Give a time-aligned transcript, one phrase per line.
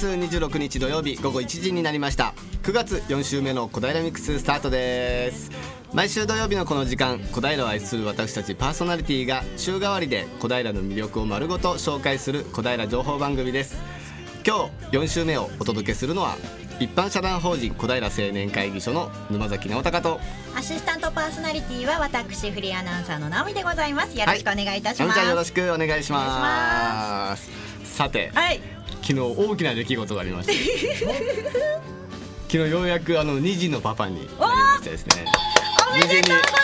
[0.00, 2.32] 月26日土曜日午後1時になりました。
[2.62, 5.50] 9月4週目の小平ミックススタートです。
[5.92, 13.76] 毎週土曜日のこの時間小平を愛する私たちパーソナリティが週替わりで小平の魅力を丸ごと紹介する小平情報番組です。
[14.46, 16.36] 今日4週目をお届けするのは
[16.78, 20.18] 一般社団法人小平青年会議所の沼崎直隆と。
[20.56, 24.18] アシスタントパーソナリティは私フリーアナウンサーの直美でございます。
[24.18, 27.50] よろしくお願いいたします、はい、よろしくお願いします。
[27.84, 28.62] さて、はい、
[29.02, 30.54] 昨日大きな出来事がありまして。
[32.50, 35.24] 昨日ようやくあの2児のパパになりましたですね。
[35.92, 36.60] おめでとうございます。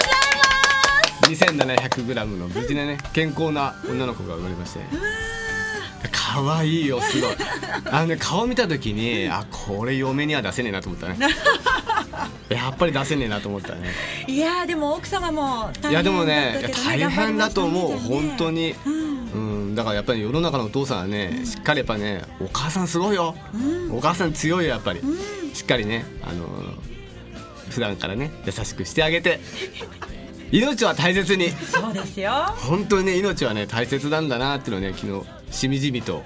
[1.30, 4.80] 2700グラムの無事なね健康な女の子が生まれまして、
[6.12, 7.30] 可愛いよすごい。
[7.90, 11.16] あのね顔見た時にあこれ嫁には出せねえなと思ったね。
[12.48, 13.92] やっぱり出せねえなと思ったね。
[14.26, 19.38] いやでも奥様もいやでもね大変だと思う、ね、本当に、うん、う
[19.70, 23.58] ん、だからやっぱり世の中のお父さんはね、うん、しっかりやっぱねお母さんすごいよ、う
[23.92, 25.00] ん、お母さん強いよやっぱり、
[25.52, 26.46] しっかりねあの
[27.70, 29.40] 普段からね優しくしてあげて
[30.52, 31.50] 命は大切に。
[31.50, 32.32] そうですよ。
[32.56, 36.22] 本当にね命はね大切なんだなっていうのをね昨日しみじみと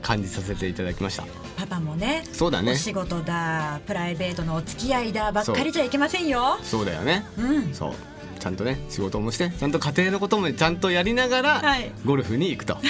[0.00, 2.72] 感じさせていただきました、うん、パパもねそうだね。
[2.72, 6.58] お仕事だプライベートのお付き合いだばっかりじゃいけませんよ。
[6.62, 7.92] そうだよね、うん、そう。
[8.38, 12.76] ちゃんとね仕事もしてちゃんと家庭のこともちゃんとやりながら、はい、ゴルフに行くと。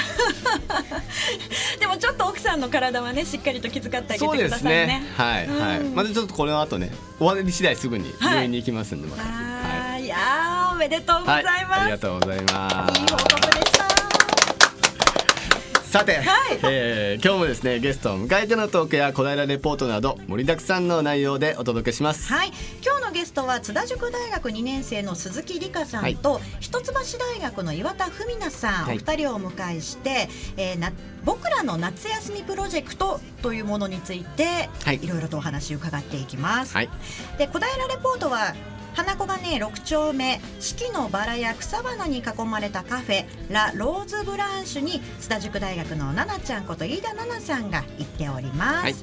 [1.79, 5.81] でもちょっと奥さんの体はねしっかりと気遣ってあげてくださいね、ね、はい、はい。
[5.95, 10.17] まずちょっとこの後ね終わり次第すぐに病院に行きますんで、はい、はい、いや
[10.61, 13.01] おめでとうございます、はい、ありがとうございます。
[13.01, 13.83] いい報告でした。
[15.93, 22.33] さて、はい、えー、今日もですねゲストを迎えてのトークや小平レポートなど盛りだくさんの内容でお届けします。
[22.33, 22.53] はい。
[22.83, 30.93] 今日のゲストは津田塾大学2年生の鈴木理香さんと、はい、一橋大学の岩田文奈さん、はい、お二人をお迎えして、えー、な
[31.25, 36.89] 僕らの夏休みプロジェクトというものについて、はい、いろいろとお話を伺っていきます、はい、
[37.39, 38.55] で小平レポートは
[38.95, 48.95] 花子がね6丁目四季のバラや草花に囲まれたカフェラ・ローズブランシュに津田塾大学の奈々ちゃんこと飯田奈々さんが行っております、はい、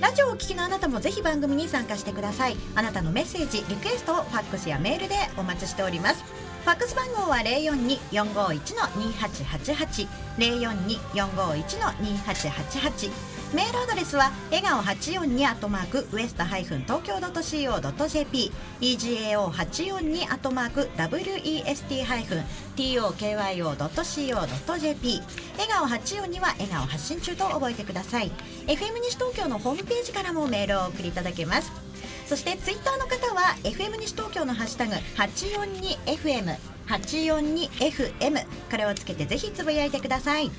[0.00, 2.56] ラジオをお聞きのあなたもぜひ番組に参加してください。
[2.74, 6.24] あなたのメッセージリクエストをファックスやメールでお待ちしております。
[6.64, 18.50] ファックス番号は042-451-2888 042-451-2888メールアドレスは笑顔842アットマークウエストハイフン東京 .co.jp
[18.80, 22.42] egao842 アットマーク west ハイフン
[22.74, 23.22] tokyo.co.jp
[25.56, 28.32] 笑顔842は笑顔発信中と覚えてください。
[28.66, 31.70] FM 西東京のホームページからもメールを送りいただけます。
[32.26, 36.56] そしてツイッターの方は FM 西東京のハッシュタグ 842FM
[36.88, 40.50] 842FM これをつけてぜひつぶやいてください。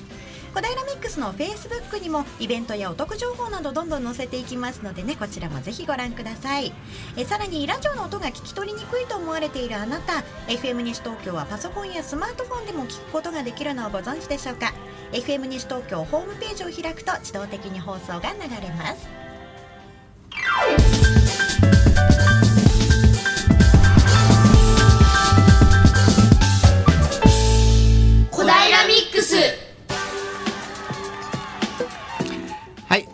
[0.56, 6.72] 小平ミックスのフェイスブックにもイベントやお得情報などどんどん載せていきますのでねこちらもぜひご覧ください。
[7.14, 14.72] えさらにラジオの音が聞き取りにくいと思われているあなた FM 西東京はパソコンやスマートフォンでも聞くことができるのをご存知でしょうか
[15.12, 19.25] ？FM 西東京ホームページを開くと自動的に放送が流れます。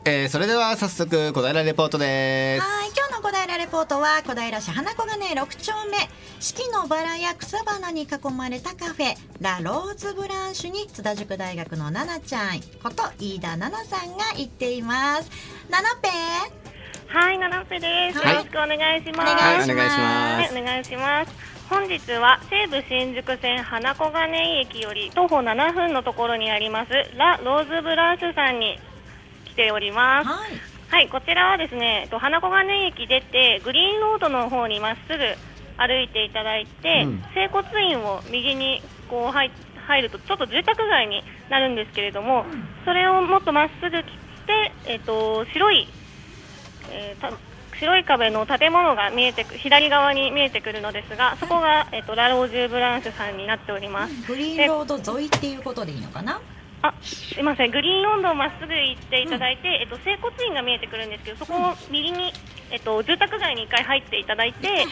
[0.04, 2.66] えー、それでは早速小平レポートです。
[2.66, 5.96] はい今日の小平レポートは小平市花子がね6丁目。
[6.40, 12.60] 四季のバラや草花に囲まれたカフェラ・ローズブランシュに津田塾大学の奈々ちゃん。
[12.82, 15.30] こと飯田奈々さんが行っています。
[15.70, 16.08] 奈々ペ
[17.06, 19.04] はい奈々ペです、よろしくお願い。
[19.04, 19.88] します、はい、お願いしま
[20.48, 21.32] す、はい、お願いします。
[21.70, 28.80] 本日は西武新宿線花子金井駅より徒歩7分のところにありますラ・ローズブランシュさんに
[29.52, 30.28] 来ております。
[30.28, 30.50] はい、
[30.88, 35.18] はい、こちらはですね、花子金駅出てグリーンロードの方にまっすぐ
[35.76, 39.50] 歩いていただいて、うん、整骨院を右にこう入
[39.86, 42.46] 入るとちょっと住宅街になるんですけれども、
[42.84, 44.04] それをもっとまっすぐ来
[44.46, 45.86] て、えっ、ー、と白い、
[46.90, 47.36] えー、
[47.78, 54.26] 白い壁の建物が見えてく左側に見えてくるのですが、そこが、えっ、ー、とラロージュブランシュさんになっております。
[54.26, 56.40] グリーンロード沿いっていうことでいいのかな？
[56.82, 62.32] あすみません、グリーンロンドンまっすぐ行っていただいて、うん、えっと、整骨院が見えてくるんですけど、そこを右に、
[62.70, 64.86] えっと、住宅街に1回入っていただいて、ね、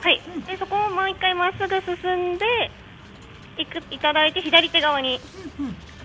[0.00, 2.70] はい、でそこをもう1回まっすぐ進んで
[3.58, 5.20] いくいただいて、左手側に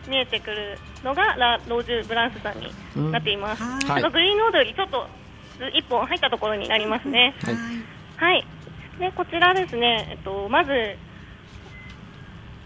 [0.08, 3.64] 見えてくるのがラ・ロージュ・ブランスさんになっています。
[3.64, 5.08] うんはい、グリーンロードよりちょっと
[5.60, 7.34] 1本入ったところになりますね。
[7.44, 7.56] はい、
[8.18, 8.46] はい、
[9.00, 10.98] でこちらですね、えっと、まず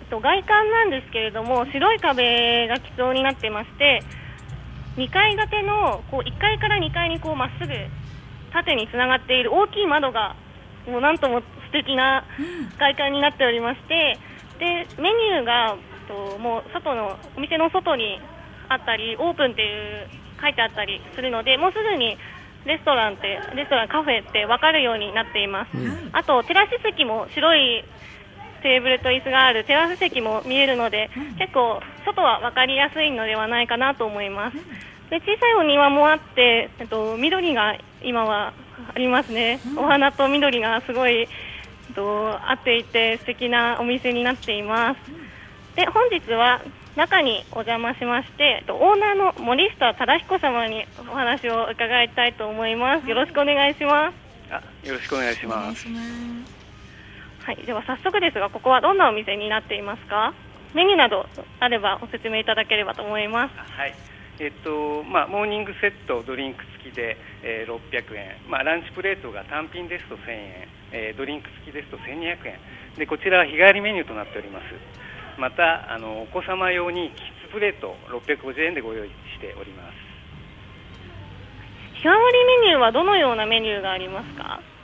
[0.09, 4.03] と外観なんですけれども白い壁が基調になってまして
[4.97, 7.73] 2階建てのこう1階から2階にこうまっすぐ
[8.51, 10.35] 縦につながっている大きい窓が
[10.87, 12.23] もうなんとも素敵な
[12.79, 14.17] 外観になっておりまして、
[14.57, 15.75] でメニューが
[16.07, 18.19] ともう外のお店の外に
[18.69, 20.07] あったりオープンっていう
[20.41, 22.17] 書いてあったりするのでもうすぐに
[22.65, 27.83] レストランってレストランカフェって分かるようになっています、うん、あとテラス席も白い
[28.57, 34.57] テーブルと椅子があるテラス席も見えるので、うん、結構外は分かりやすいのではないかなと思います、
[35.09, 38.53] で小さいお庭もあって、えっと、緑が今は
[38.93, 41.27] ありますね、お花と緑がすごい、えっ
[41.95, 44.97] と、合っていて素敵なお店になっています、
[45.75, 46.61] で本日は
[46.95, 53.07] 中にお邪魔しまして、オーナーの森下忠彦様にお話を伺いたいと思います。
[53.07, 54.15] よろしくお願いします。
[54.49, 55.87] あ、よろしくお願いします。
[57.47, 60.33] はい、では早速ですが、ここはどんなお店になっていますか？
[60.75, 61.25] メニューなど
[61.61, 63.55] あればご説明いただければと思います。
[63.55, 63.95] はい。
[64.39, 72.59] えっとまあ、モーニングセット、ドリンク付きで、えー、600円、まあ、ランチプレートが単品ですと1000円、えー、ドリンク付きですと1200円
[72.97, 74.65] で、こちらは日帰りメニューとなっております。
[75.39, 79.95] またあのお子様用にキッズプレート650円でご用意しております
[82.01, 84.59] 日替わりメニューはどのようなメニューがありますか？
[84.59, 84.76] 一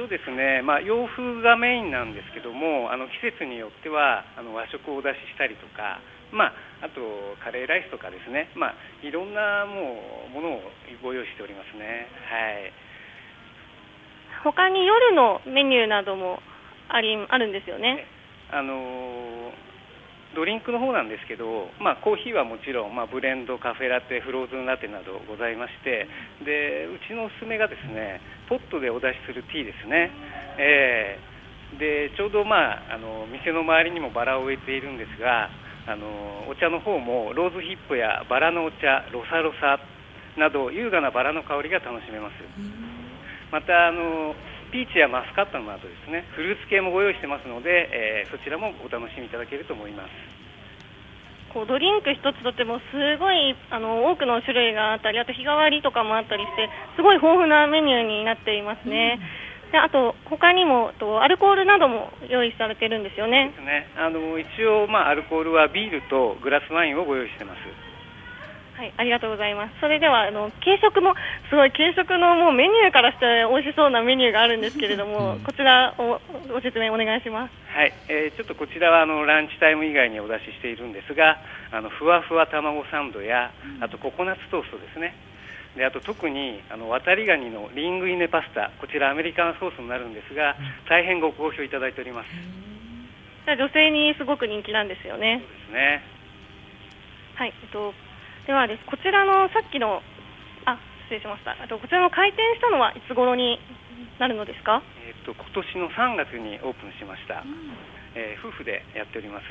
[0.00, 6.00] 応ですね、まあ、洋風がメインなんですけどもあの季節によってはあの和食をお出ししたりとか、
[6.32, 7.00] まあ、あと
[7.44, 10.60] カレーライスとかですね、まあ、いろんなもうものを
[11.02, 12.08] ご用意しておりますね。
[12.30, 12.92] はい
[14.42, 16.40] 他に夜のメニューなども
[16.88, 18.04] ありあるんですよね。
[18.50, 19.52] あの
[20.34, 26.08] ドリンクの方なんですけど、まあ、コーヒーはもちろん、まあ、ブレンド、カフェラテ、フローズンラテなどございまして
[26.44, 30.10] でうちのおすすめがですねポットでお出しするティーですね、
[30.58, 35.50] えー、でちょうど、まあ、あの店の周りにもバラを植えているんですが
[35.86, 39.78] あのお茶の方もローズヒップやバラのお茶ロサロサ
[40.38, 42.34] など優雅なバラの香りが楽しめます。
[43.50, 44.34] またあの
[44.72, 50.42] ピーチやマスカットなどですねフルーツ系もご用意してますので、えー、そちらもお楽しみいただけると思います。
[51.52, 59.20] こうドリンク一つとってもすごいあの多くの種類があったりあと日替わりとかもあったりしてすごい豊富なメニューになっていますね、
[59.66, 63.52] うん、であと他にもとアルコールなども用意されてるんですよね。
[63.52, 63.86] ですね。
[64.00, 67.91] あの一応、まあ、アルコールはビールとグラスワインをご用意してます
[68.82, 69.78] はい、ありがとうございます。
[69.78, 71.14] それではあの軽食も
[71.48, 76.18] すごい軽食のもうメニューからして美味しそうなメニューがあるんですけれども、うん、こちらを
[76.50, 77.54] ご説明お願いします。
[77.70, 81.38] はい、えー、ちょっとこちらはあのランチタイム以外にお出ししているんですが、
[81.70, 85.14] あのふわふわ卵サンドやあとココナッツトーストですね。
[85.76, 90.56] であと特にあの渡りガニのリングイネパスタ、こちらアメリカンソースになるんですが、
[90.90, 92.26] 大変ご好評いただいております。
[93.46, 95.40] 女性にすごく人気なんですよね。
[95.40, 96.02] そうですね。
[97.36, 97.94] はい、えっと
[98.46, 98.82] ではです。
[98.90, 100.02] こちらのさっきの
[100.66, 100.74] あ
[101.06, 101.54] 失礼しました。
[101.62, 103.58] あとこちらの開店したのはいつ頃に
[104.18, 104.82] なるのですか？
[105.06, 107.78] えっと今年の3月にオープンしました、うん、
[108.18, 109.44] えー、夫婦でやっております。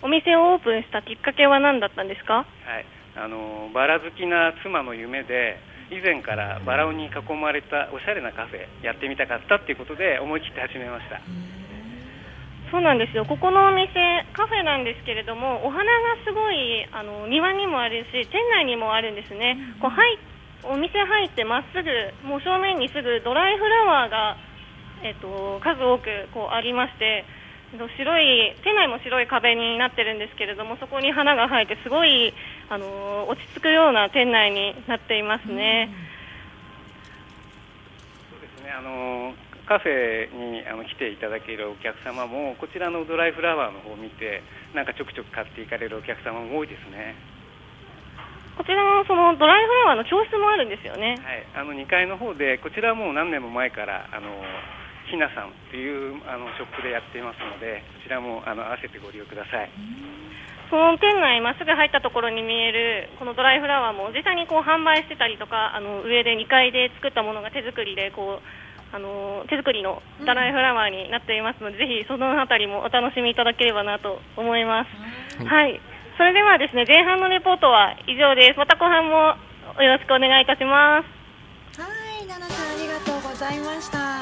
[0.00, 2.48] お店をオープンしたきっかけは何だったんですか？
[2.48, 2.88] はい。
[3.20, 5.60] あのバラ好きな妻の夢で
[5.90, 11.20] 以前からバラに囲まれたおしゃれなカフェやってみたかったっていうことで思い切って始めました、
[12.70, 13.24] そうなんですよ。
[13.24, 13.90] ここのお店
[14.32, 15.90] カフェなんですけれどもお花が
[16.24, 20.18] すごいあの庭にもあるし店内にもあるんですね、こう入
[20.62, 21.90] お店入ってまっすぐ
[22.28, 24.36] もう正面にすぐドライフラワーが、
[25.02, 27.24] えっと、数多くこうありまして
[27.72, 32.34] 白い店内も白い壁になってるんですけれどもそこに花が生えてすごい
[32.68, 35.88] あの落ち着くような店内になっていますね。
[38.30, 38.70] そうですね。
[38.72, 39.34] あの
[39.70, 44.42] カフェにあの来ていただけるお客様もこちらのドライフラワーの方を見て
[44.74, 47.14] なんかちょくちょく買っていかれるお客様も多いですね。
[48.58, 51.14] こちらのそのドライフラワーの教室もあるんですよね。
[51.54, 51.62] はい。
[51.62, 54.42] あの2階の方でこちらはもう何年も前からあの
[55.06, 59.70] ひなさんっていうあのショップでやっていますのでこちらもあの合わせてご利用ください。
[60.66, 75.44] その店内まっすぐ入ったところに見えるこのドライフラワーも実際にこう販売してたりとかあの上で2階で作ったものが手作りでこうあの手作りのダライフラワーになっていますので、うん、ぜひそのあたりもお楽しみいただければなと思います。
[75.44, 75.80] はい、
[76.16, 78.58] それではですね前半のレポートは以上です。
[78.58, 79.36] また後半も
[79.82, 81.80] よろしくお願いいたします。
[81.80, 81.86] は
[82.20, 84.20] い、奈々さんありがとうございました。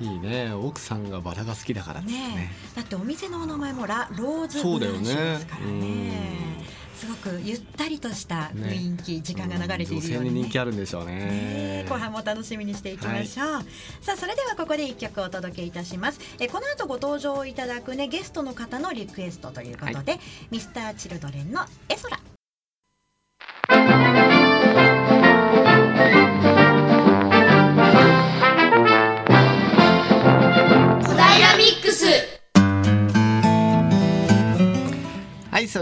[0.00, 2.12] いいね、奥さんがバラが好きだからね。
[2.12, 6.56] ねだってお店のお名前もラローズブラシですからね。
[6.96, 11.84] すごくゆったりとした雰囲気、ね、時間が流れているように、ね、人気あるんでしょうね。
[11.84, 13.64] ね後半も楽しみにしていきましょう、はい、
[14.00, 16.20] さあそれではここで一曲お届けいたします。
[16.40, 22.18] えこの後ご登場いただくねゲストの方のリクエストということで、はい、ミスターチルドレンのエソラ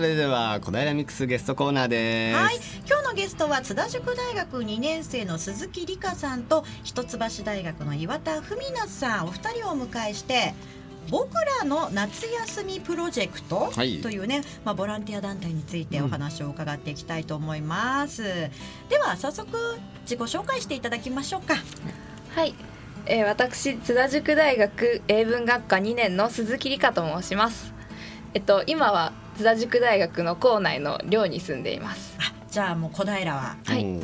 [0.01, 2.37] れでは小平ミックスゲストコーナーです。
[2.39, 2.57] はい。
[2.89, 9.27] 今日のゲストは津田塾大学2年生の鈴木理香さんと一橋大学の岩田文奈さん。
[9.27, 10.55] お二人をお迎えして
[11.11, 18.29] 僕らの夏休みプロジェクトというね、はい、まあ、ボランティア団体についてお話を伺っていきたいと思います、うん、
[18.89, 19.49] では早速
[20.03, 21.55] 自己紹介していただきましょうか。
[22.35, 22.55] はい、
[23.07, 27.73] えー、私津田塾大学英文学科2年の鈴木理香と申します。
[28.33, 34.01] えっと今は津田塾大学の校内の寮に住んでいますあじゃあもう小平ははい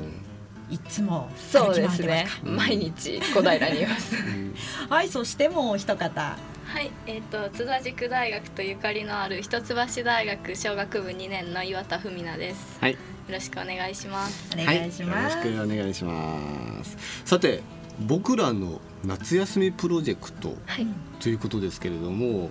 [0.71, 4.15] いつもそうですね毎日小平にいます
[4.89, 6.37] はいそしてもう一方
[6.73, 12.79] はい、えっ、ー、と津田塾大学とゆかりのある一橋大学小学部2年の岩田文奈です。
[12.81, 12.93] はい。
[12.93, 14.51] よろしくお願いします。
[14.55, 15.37] お願いします。
[15.37, 16.97] はい、よろしくお願いします。
[17.25, 17.63] さて、
[17.99, 20.87] 僕らの夏休みプロジェクト、はい、
[21.19, 22.51] ということですけれども、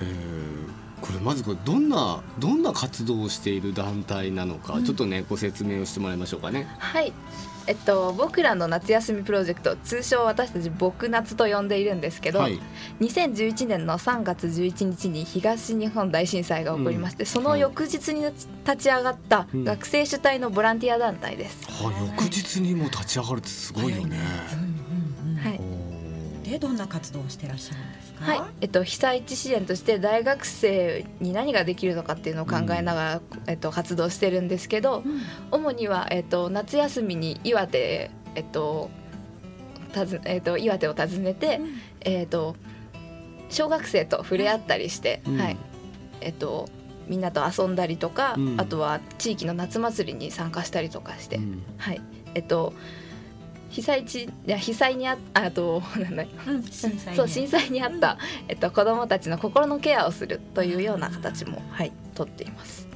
[0.00, 6.66] えー、これまずこれどんなどんな活動をしている団体なのか、うん、ちょっとねご説明をしてもらいましょうかね。
[6.78, 7.12] はい。
[7.66, 12.60] えっと、僕らの夏休みプロジェクト通称私たち「僕夏」と呼んでいるんですけど、はい、
[13.00, 21.66] 2011年の3月11日に東日本大震災が起こりまして、うん、その翌日に立ち上がった学生主体のボランティア団体です。
[21.70, 24.18] は、い、翌日にも立ち上がるってすごいよね。
[25.42, 25.60] はい、
[26.50, 28.50] でどんな活動をしてらっしゃるんですか、はい。
[28.62, 38.90] えっと、被災地支援として大学生に何ができるのかっていうのを考えながら、うん、えっと、活動してるんですけど、うん、主には、えっと、夏休みに岩手、えっと
[39.92, 41.68] たずえっと、岩手を訪ねて、うん、
[42.00, 42.56] えっと、
[43.48, 45.56] 小学生と触れ合ったりして、はい。
[46.20, 46.68] えっと、
[47.06, 51.38] みんなと遊んだりとか、あとは地域の夏祭りに参加したりとかして、
[51.78, 52.00] はい。
[52.34, 52.72] えっと
[53.74, 56.24] 被災地いや被災にああとなんだ、
[57.16, 62.86] そう震災にあった、えっと、子どもたちの心のケアをするというような形も、はい、とっています。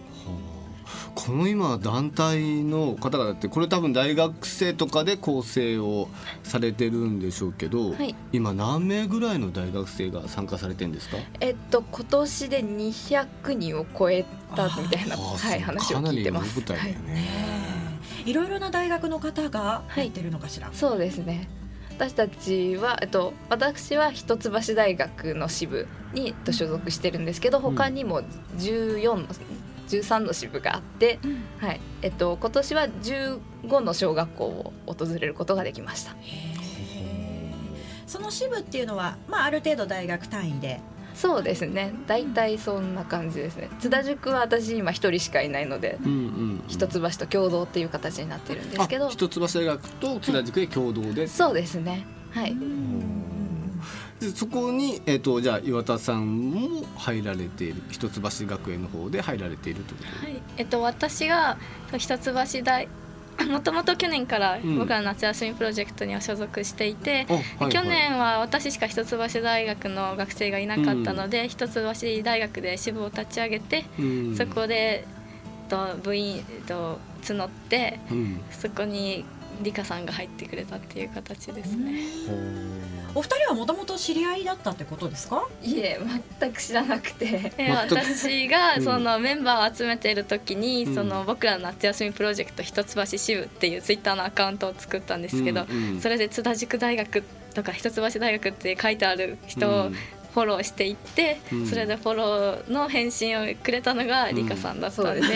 [1.17, 6.09] この今団体の方々ってこれ多分大学生とかで構成を
[6.45, 11.17] されてるんでしょうけど、はい、今何名ぐらいの大学生が参加されてるんですか？
[11.41, 16.61] えっと今年で200人を超えたみたいな、はい、話を聞いてます。
[16.61, 17.68] かなりの舞台ね、はい
[18.29, 21.49] いろいろな大学の方が入ってるのかしら、はい、そうですね。
[21.89, 28.21] 私たちは、えっと、私は一橋大学の支部に所属してるんですけど他にも
[28.59, 29.27] 14の、
[29.89, 31.81] 13の支部があって、うん、はい。
[32.03, 36.15] えっと、今年は15の小学校を訪れることができました。
[38.07, 40.81] その支部っていうのは、まあ、ある程度大学単位で
[41.21, 41.93] そうですね。
[42.07, 43.69] 大体そんな感じですね。
[43.81, 49.09] 津田塾は私今一人しかいないので、うんうんうん、一橋と共同っていう形になってるんですけど。
[49.09, 52.07] 一橋大学と津田塾で共同で、そうですね。
[52.31, 52.57] はい。
[54.21, 57.83] でそこに、えーと、じゃあ岩田さんも入られている。
[57.91, 60.27] 一橋学園の方で入られているということ？
[60.27, 60.43] で、はい。
[60.59, 61.59] えっと、私が
[61.97, 62.33] 一橋
[62.63, 62.89] 大
[63.49, 67.27] もともと去年から僕ら夏休みプロジェクトには所属していて、
[67.61, 71.83] うん去年は私しか一橋大学の学生がいなかったので、うん、一橋
[72.23, 75.05] 大学で支部を立ち上げて、うん、そこで
[75.69, 78.01] と部員と募って、
[78.51, 79.25] そこに
[79.61, 82.03] 理香さんが入ってくれたっていう形ですね。
[83.15, 85.49] お二人はもともと知り合いだったってことですか？
[85.63, 85.99] いえ
[86.39, 97.25] 全く知らなくて、私がそのメンバーを集めている時に、うん、その僕らの夏休みプロジェクト一橋支部っていうツイッターのアカウントを作ったんですけど、うんうん、それで津田塾大学
[97.55, 99.91] とか一橋大学って書いてある人を
[100.35, 105.27] フォローしていって、うん、それでフォローの返信をくれたのがリカさんだったんで、うん、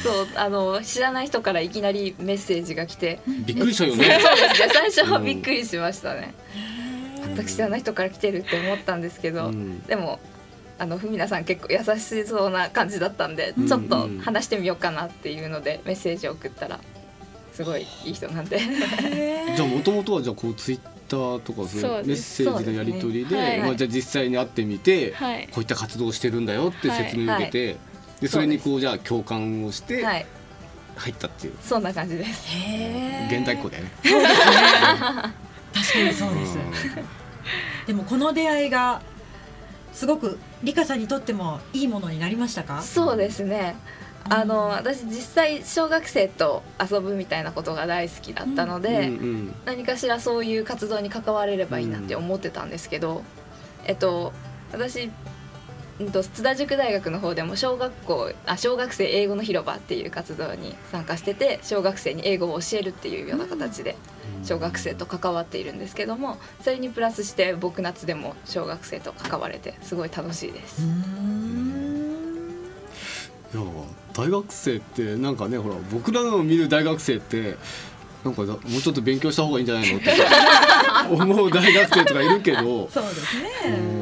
[0.00, 3.20] そうあの知らない人からいきなりメッセージが来て。
[3.26, 4.04] びっくりしたよね。
[4.20, 4.68] そうですね。
[4.72, 6.34] 最初はびっくりしましたね、
[7.34, 9.50] 全く知らない人から来てるって思ったんですけど、
[9.86, 10.20] でも
[10.78, 16.80] あの文奈さん結構優しそうな感じだったんで、ちょっと話してみようかなっていうのでメッセージを送ったら
[17.52, 18.58] すごいいい人なんで。
[19.56, 20.80] じゃあもともとはじゃあこうツイッ
[21.12, 23.42] ターとかそうメッセージのやり取りで、ね。
[23.42, 27.76] はい、まあ、じゃあ実際に会ってみて、はい、こういった活動をしてるんだよって説明を受けて、はい、
[28.22, 30.02] でそれにこうじゃあ共感をして
[30.96, 32.46] 入ったっていう、そんな感じです。
[33.30, 33.90] 現代っ子だよね。
[34.02, 36.58] 確かにそうです。
[37.86, 39.02] でもこの出会いが
[39.92, 42.80] すごく理香さんにとってもいいものになりましたか？
[42.80, 43.76] そうですね。
[44.28, 53.22] あの私実際小学生と遊ぶみたいなことが大好きだったので、うんうん、何かしらそういう活動に関われればいいなって思ってたんですけど、
[53.84, 54.32] えっと
[54.72, 55.10] 私
[56.10, 63.96] 津田塾大学の方でも小学校あ小学生英語の広場っていう活動に参加してて小学生に英語を教えるっていうような形で
[64.42, 70.82] 小学生と関わっているんですけどもそれにプラスして僕夏でも小学生と関われてすごい楽しいです。
[74.14, 77.56] 大学生ってなんかねほら僕らの見る大学生って
[78.24, 80.12] なんかもうちょっと勉強した方がいいんじゃないのって
[81.10, 83.92] 思う大学生とかいるけどそうですね、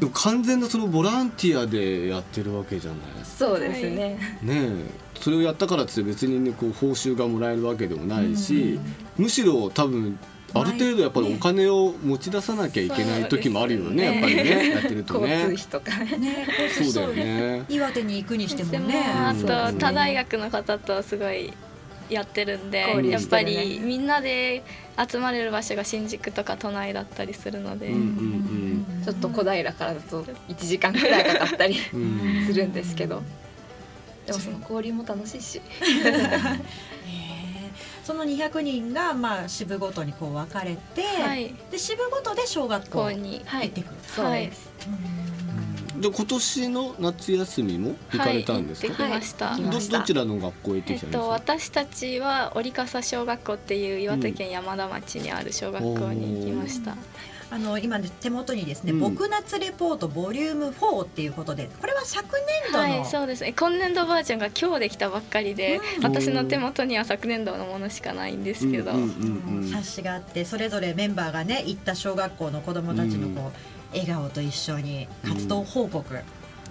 [0.00, 3.00] でも完全なそのボランティアでやってるわけじゃない。
[3.24, 4.90] そうですね、ねえ。
[5.20, 8.78] それをやったからって別にねこう報酬がもらえるわけでもないし、
[9.16, 10.18] むしろ多分
[10.60, 14.70] ある程度やっぱりお金を持ち出さなきゃいけない時もあるよね、やっぱりね。
[14.70, 15.42] やってるとね。
[15.42, 16.46] 交通費とかね。
[16.72, 17.64] そうだよね。
[17.68, 19.02] 岩手に行くにしてもね。
[19.04, 21.52] あと他大学の方とすごい
[22.08, 24.62] やってるんで、ね、やっぱりみんなで
[25.10, 28.02] 集まれる場所が新宿とか都内だったりするので、うんうんう
[29.00, 31.92] ん、ちょっと小平からだと1時間くらいかかったりす
[32.54, 33.22] るんですけど、
[34.26, 35.60] でもその交流も楽しいし。
[38.06, 44.70] その200人がまあ支部ごとにこう分かれて、はい、で支部ごとで小学校に入ってくる、はい、そうです。
[45.98, 49.02] で今年の夏休みも行かれたんですか？
[49.02, 49.56] はい、ました。
[49.56, 51.18] どどちらの学校へ行ってきたんですか？
[51.18, 56.92] えっと私たちは折笠小学校っていう岩手県山田町にある小学校に行きました。
[56.92, 56.98] うん
[57.48, 62.26] あの今手元にですね、うん、僕夏レポートボリューム4っていうことでこれは昨
[62.64, 63.44] 年度の、はい、そうです。
[63.44, 68.92] ね今年度バージョンが今日できたばっかりで、うん、私の手元には昨年度のものしかないんですけど、
[69.72, 73.52] 冊子があってそれぞれメンバーがね行った小学校の子どもたちのこう、うん。
[73.92, 76.12] 笑顔と一緒に活動報告、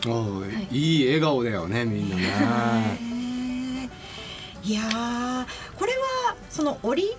[0.06, 1.02] うん、はい、い。
[1.04, 3.90] い笑顔だよねみんなね。
[4.64, 4.82] いや
[5.78, 7.16] これはその折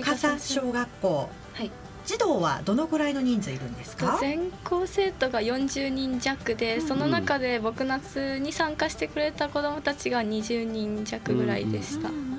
[0.00, 1.70] 笠小学校、はい、
[2.06, 4.16] 児童はどのくらいの人数いるんですか？
[4.20, 12.08] 全校生徒が40人弱で、うん、その中で僕夏に参加してくれた子どもたちが20人弱ぐらいでした。
[12.08, 12.36] うんうん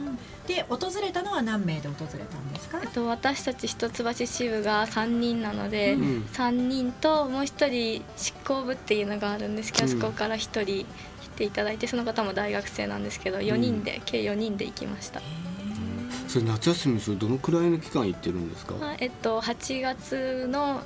[0.48, 6.02] で訪れたのは何名で訪れたんですか、えっと、私たち一橋支部が3人なので、うん、
[6.32, 10.86] 3人ともう1人執行部っていうのがあるんですけど、うん、そこから1人来
[11.36, 15.22] ていただいてその方も大学生なんですけど4人で、うん、計4人で行きました。
[16.28, 18.76] それ夏休みそれどのくらいの期間行ってるんですか？
[19.00, 20.82] えっと8月の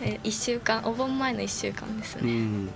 [0.00, 2.22] え1週間お盆前の1週間ですね。
[2.22, 2.70] うん、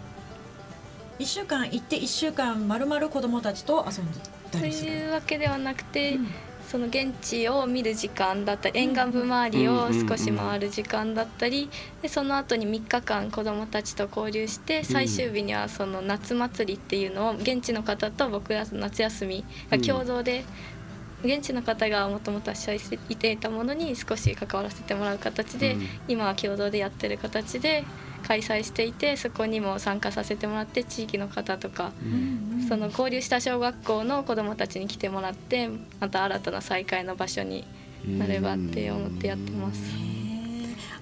[1.19, 6.29] 1週間行って1週間まるまる子供たちと遊んでというわけではなくて、うん、
[6.69, 11.69] その現地を見る時間だったり沿岸部周りを少し回る時間だったり
[12.01, 20.45] でその後に3日間子どもたちと交流して最終日にはその夏祭りっていうのを現地の方と僕ら夏休みが共同で、
[21.25, 25.77] 現地の方がもともとはしていていたものに少し関わらせてもらう形で、
[26.09, 27.85] 今は共同でやってる形で
[28.27, 32.05] 開催していてそこにも参加させてもらって地域の方とか、う
[32.59, 37.65] ん、その交流した小学校の子どもたちに来てもらってまた新たな再会の場所に
[38.07, 39.81] なればって思ってやってます。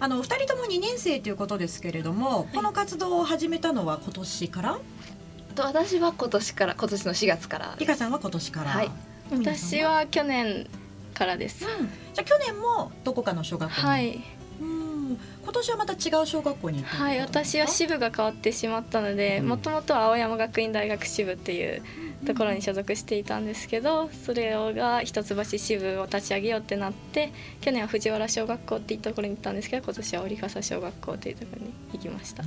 [0.01, 4.79] あの2人とも2年生ということですけれども、この活動を始めたのは今年から？
[5.57, 8.91] 私は今年から今年の4月からリカさんは今年から、はい、
[9.31, 10.67] 私は去年
[11.15, 14.21] からです、うん、じゃあ去年もどこかの小学校に、はい。
[15.45, 21.83] 今年はまた違う小学校にはい私は支部が変わってしまったのでもともとは青山学院大学支部っていう
[22.27, 32.43] ところに所属していたんですけどそれが一橋支部を立ち上げようってなって去年は藤原小学校っていうところに行ったんですけど今年は折笠小学校っていうところに行きました。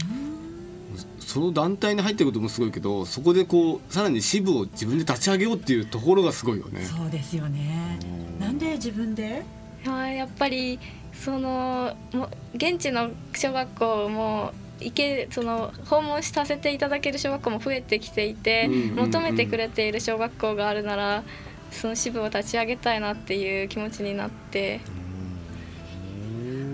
[1.19, 6.81] その団体に入ってることもすごいけどそこでこうさらに支部を自分で立ち上げようっていうところがすごいよね。
[6.85, 7.99] そうですよね
[8.39, 9.43] なんで自分で？
[9.85, 10.79] はいやっぱり
[11.13, 21.23] そのも現地の小学校も行けその訪問させていただける小学校も増えてきていて、求めてくれている小学校があるなら
[21.71, 24.79] その支部を立ち上げたいなっていう気持ちになって。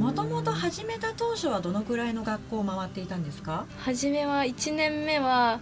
[0.03, 3.65] もともと始めた当初はどのくらいの学校を回っていたんですか？
[3.77, 5.61] 初めは1年目は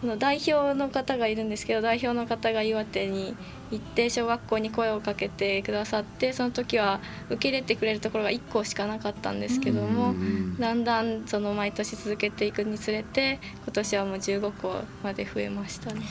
[0.00, 3.34] その代表の方がいるんですけど代表の方が岩手に
[3.72, 7.00] 行って小学校に声をかけてくださってその時は
[7.30, 10.14] 受け入れてくれるところが1校しかなかったんですけども
[10.60, 16.02] だんだんその毎年続けていくにつれて今年はもう15校まで増えましたね。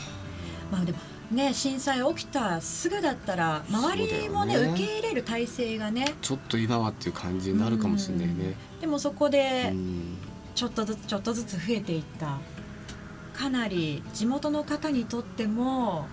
[0.70, 0.98] まあでも
[1.32, 9.72] ね、震災起きたすぐだったら周りもね、ね、受け入れる体制がねちょっと今はっていう感じになるかもしれないね、でもそこで
[10.56, 12.40] ちょっとずつちょっとずつ増えていった。
[13.40, 16.08] かなり地元の方にとっても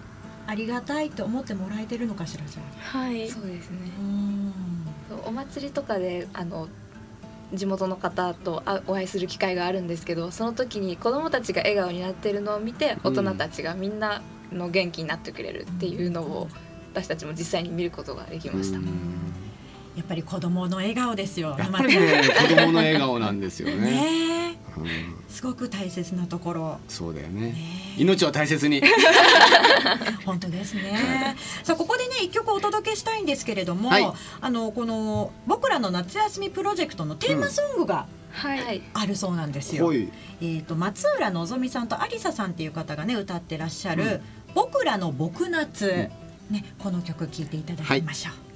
[0.46, 2.62] ありがたいと思ってもらえてるのかしらじゃ
[2.94, 2.98] あ。
[2.98, 3.28] はい。
[3.28, 3.90] そうですね。
[5.24, 6.68] お祭りとかであの
[7.52, 16.48] 地元の方とお会いする機会があるんですけどその時に子どもたちが笑顔になってるのを見て大人たちがみんなの元気になってくれるっていうのを
[16.92, 18.78] 私たちも実際に見ることができました。
[18.78, 21.56] やっぱり子供の笑顔ですよ。
[21.58, 24.56] やっぱりね、子供の笑顔なんですよね。
[24.76, 26.78] ねすごく大切なところ。
[26.88, 27.54] そうだよね。
[27.96, 28.82] 命は大切に。
[30.24, 31.36] 本当ですね。
[31.62, 38.25] さあここでね一曲お届けしたいんですけれども、はい、あのこの僕らの夏休みプロジェクトのテーマソングが、はい、
[38.94, 39.92] あるそうなんですよ。
[39.92, 44.20] えーと、松浦のぞみさんとありささんっていう方がね歌ってらっしゃる、うん、
[44.54, 46.10] 僕らの僕夏、
[46.50, 48.32] うん、ねこの曲聴いていただきましょう。
[48.32, 48.46] はい。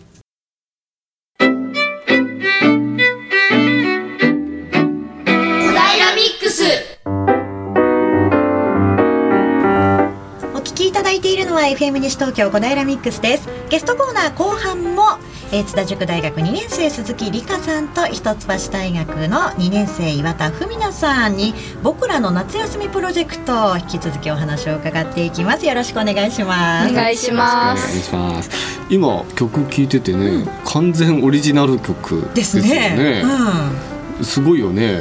[10.90, 13.48] いただいているのは FM 西東京小平ミックスです。
[13.68, 15.18] ゲストコーナー後半も、
[15.52, 25.66] えー、津田塾大学2年生鈴木理香さんと一橋大学の2年生岩田文奈さんに僕らの夏休みプロジェクト引き続きお話を伺っていきます。
[25.66, 26.92] よろしくお願いします。
[26.92, 28.50] お願いします。
[28.88, 32.96] 今曲聴いててね、うん、完全オリジナル曲ですよね。
[32.96, 33.22] ね、
[34.18, 35.00] うん、すごいよね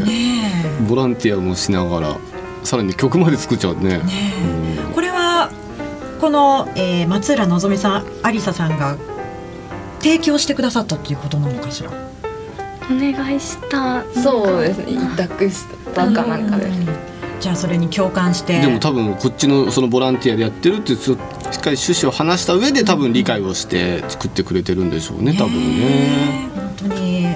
[0.88, 2.18] ボランティアもしながら
[2.64, 4.00] さらに曲まで作っちゃうね。
[4.00, 4.34] ね、
[4.88, 5.52] うん、これは
[6.20, 8.98] この、えー、松浦のぞみさん有沙さんが
[10.02, 11.92] 提供してくださったっていうことなのかしら？
[12.92, 14.04] お願いした。
[14.14, 14.94] そうですね。
[14.94, 16.12] 委託した。
[16.12, 16.70] かなんかで。
[17.40, 18.60] じゃあそれに共感して。
[18.60, 21.22] でも多分こっちのそのボランティアでやってるってしっか
[21.70, 26.50] り趣旨を話した上で多分理解をして作ってくれてるんでしょうね多分ね。
[26.56, 27.28] 本当に。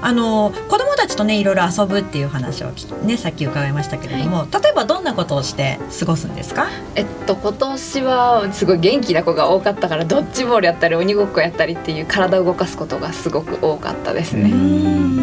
[0.00, 0.87] あの子供
[1.18, 6.68] とねいろいろ遊ぶっていう話をねさっき伺いましたけれども、はい、例えばどんなことをして過ごすんですか？
[6.94, 14.52] えっと今年はすごい元気な子が多かったからドッジボールやったり鬼ごっこやったりっていう体を動かすことがすごく多かったですね。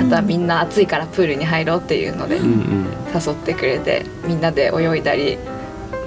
[0.01, 5.37] あとはみんな暑いからプールに入ろうっていうので誘ってくれてみんなで泳いだり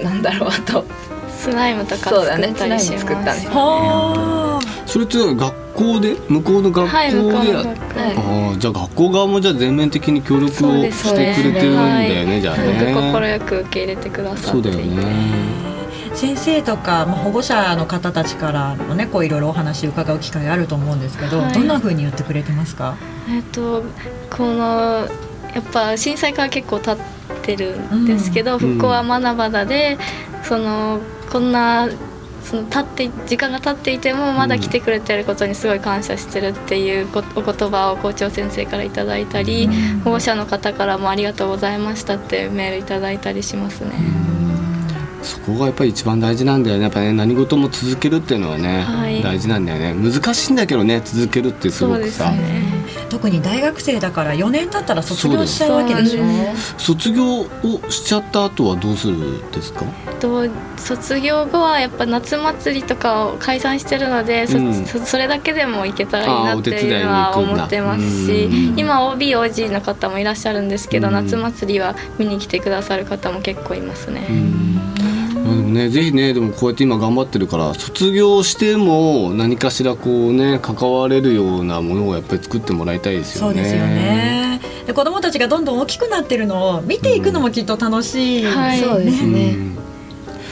[0.03, 0.85] なんだろうあと。
[1.29, 6.15] スライムとか作ったりします、ね、それって学校で？
[6.27, 7.63] 向こうの学校で、は
[8.51, 10.49] い、あじゃあ学校側もじゃあ全面的に協力を
[10.91, 12.93] してくれてるんだよね、じゃあね。
[12.93, 14.47] 快く受け入れてくださって。
[14.49, 15.69] そうだよね。
[16.13, 22.97] 先生とか、まあ、保護者の方たちからもねこういろいろお話伺う機会あると思うんですけど、はい、どんなふうに言ってくれてますか？
[23.29, 23.83] えっ、と
[24.29, 25.07] この
[25.53, 27.05] やっぱ震災から結構経っ
[27.41, 29.97] てるんですけど、うん、復興はまだまだで、
[30.39, 30.99] うん、その
[31.31, 31.87] こんな
[32.49, 39.69] その経って時間が経っていてもまだ来てくれてることにすごい感謝してるっていうお言葉を校長先生からいただいたり、
[40.03, 43.91] 保護者の方からもありがとうございましたってメールいただいたりしますね。
[45.21, 46.83] そこがやっぱり一番大事なんだよね。
[46.83, 49.93] やっぱね何事も続けるっていうのはね、はい、大事なんだよね。
[49.93, 52.39] 難しいんだけどね続けるってすごくさ、ね、
[53.09, 56.23] 特に大学生だから4年経ったら卒業しちゃうわけでしょ？
[56.77, 57.47] 卒業を
[57.89, 59.85] しちゃった後はどうするんですか？
[60.19, 74.27] と卒業後はやっぱ夏祭りとかを解散してるので、うん、そそれだけでも行けたらいいなっていうのは思ってますし今 OBOG の方もいらっしゃるんですけど夏祭りは見に来てくださる方も結構いますね。
[75.49, 83.53] でもねぜひねでもこうやって今頑張ってるから卒業しても何かしらこうね関われるようなものをやっぱり作ってもらいたいですよね。
[83.53, 84.61] そうですよね。
[84.85, 89.77] で子どもたちがどんどん大きくなってるのを見ていくのもきっと楽しい、うんはい、そうですね、うん、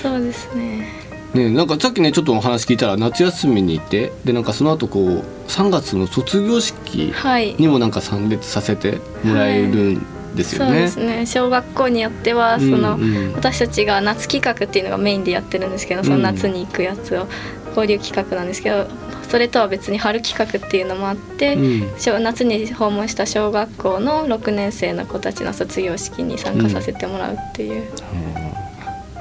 [0.01, 0.97] そうですね。
[1.33, 7.13] ね、なんかさっきねちょっとお話聞いたら夏休みに行ってでなんかその後こう3月の卒業式
[7.59, 10.05] にもなんか参列させてもらえるん
[10.37, 10.71] ですよね。
[10.71, 17.27] そうですね小学校によってはその、うんうん、私たちが夏企画っていうのがメインでやってるんですけどその夏に行くやつを
[17.69, 18.87] 交流企画なんですけど
[19.29, 27.87] それとは別に春企画っていうのもあって、うん、夏に訪問した小学校の6年生の子たちの卒業式に参加させてもらうっていう。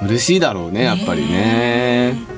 [0.00, 2.36] うん、嬉しいだろうねやっぱりね。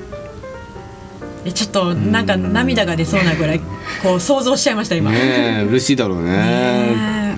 [1.45, 3.61] えちょっとなんか涙が出そうなぐらい
[4.03, 5.11] こう想像しちゃいました今。
[5.11, 6.31] ね嬉しいだろうね。
[6.31, 7.37] ね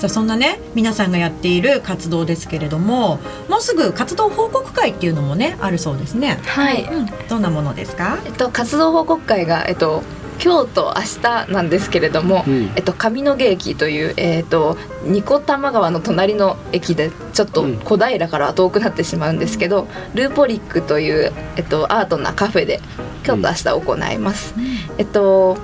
[0.00, 3.18] さあそんなね皆さんがやっている活動ですけれども
[3.50, 6.38] もうすぐ活動報告会っていうのもねあるそうですね。
[6.46, 8.18] はい、うん、どんなものですか？
[8.24, 10.02] えっと活動報告会がえっと
[10.42, 22.80] 今日と明日なんですけれども、うん、えっと、上野毛駅という、えっと、二子玉川の隣の駅でちょっと小平から遠くなってしまうんですけど、うん、ルーポリックという、えっと、アートなカフェで
[23.26, 24.54] 今日と明日行います。
[24.56, 24.64] うん、
[24.96, 25.58] えっと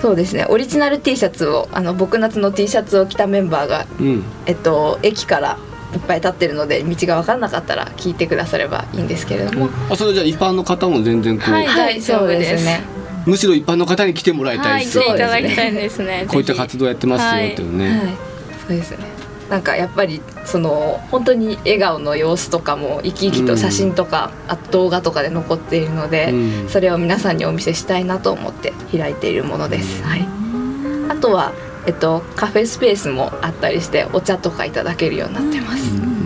[0.00, 0.46] そうですね。
[0.48, 5.58] オリジナル T シャツをあの僕夏の T シャツを着たメンバーが、うん、えっと、駅から
[5.94, 12.64] いっぱい立ってるので道が分からなかったら聞いてくださればいいんですけれども、あそれじゃあ一般の方も全然こうはい大丈夫です。
[12.64, 13.00] ね。
[13.26, 17.98] むしろ一般の方に来てもらいたいですね、はい、いただきたいですねこういった活動やってますよっていうね、はい、
[18.66, 19.09] そうですね
[19.50, 30.02] なんかやっぱりその本当に笑顔の様子とかも生き生きと写真とか、うん、あ動画とかで残っているので、うん、それを皆さんにお見せしたいなと思って開いているものです。
[30.04, 30.26] はい、
[31.10, 31.52] あとは
[31.86, 36.19] えっと、カフェスペースもあったりしてお茶とかいただけるようになってます。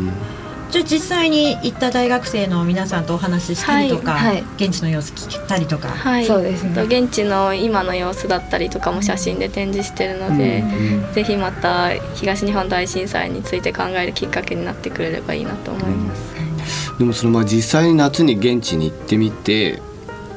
[0.74, 6.82] うんうんじゃあ実際に行った大学生の皆さんとお話ししたりとか、はいはい、現地の様子聞いたりとか、はい、そうですね。
[6.82, 16.34] 現地の今の様子だったりとかも写真で展示してるので、うん、ぜひまた東日本大震災について考えるきっかけになってくれればいいなと思います、
[16.90, 19.80] うん、でもそのまあ実際に夏に現地に行ってみて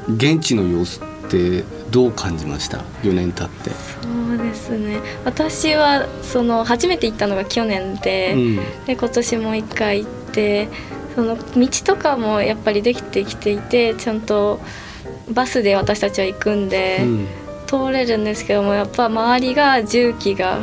[0.08, 3.70] 現地の様子ってどう感じました？4年経って。
[3.70, 5.00] そうですね。
[5.24, 10.68] 私はその初めて行ったのが去年でうん、で今年も1回行って
[11.14, 14.60] その道とかもやっぱりできてきていてちゃんと
[15.30, 17.28] バスで私たちは行くんで、うん、
[17.66, 20.60] 通れるんですけどもやっぱ周りが重機が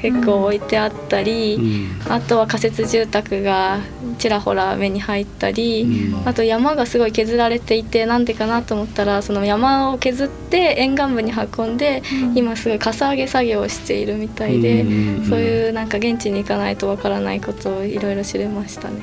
[0.00, 3.80] 結構置いてあったり、うん、あとは仮設住宅が
[4.18, 14.84] ちらほら目に入ったり、うん、あと山がすごい削られていてなんでかなと思ったらその山を削って沿岸部に運んで、うん、今すごいかさ上げ作業をしているみたいで、
[15.28, 19.00] そういうなんか現地に行かないとわからないことをいろいろ知れましたね。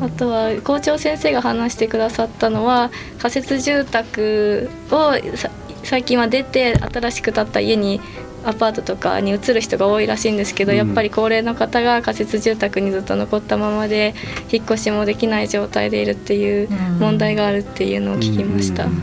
[0.00, 5.12] あとは校長先生が話してくださったのは仮設住宅を
[5.82, 8.00] 最近は出て新しく建った家に
[8.48, 14.14] アパートとかに移る人が多いらしいんですけど、うん、やっぱり高齢の方が仮設住宅にずっと残ったままで
[14.50, 18.86] 引っ越しもできない状態でいるっていう問題があるっていうのを聞きました。
[18.86, 19.00] うんうん、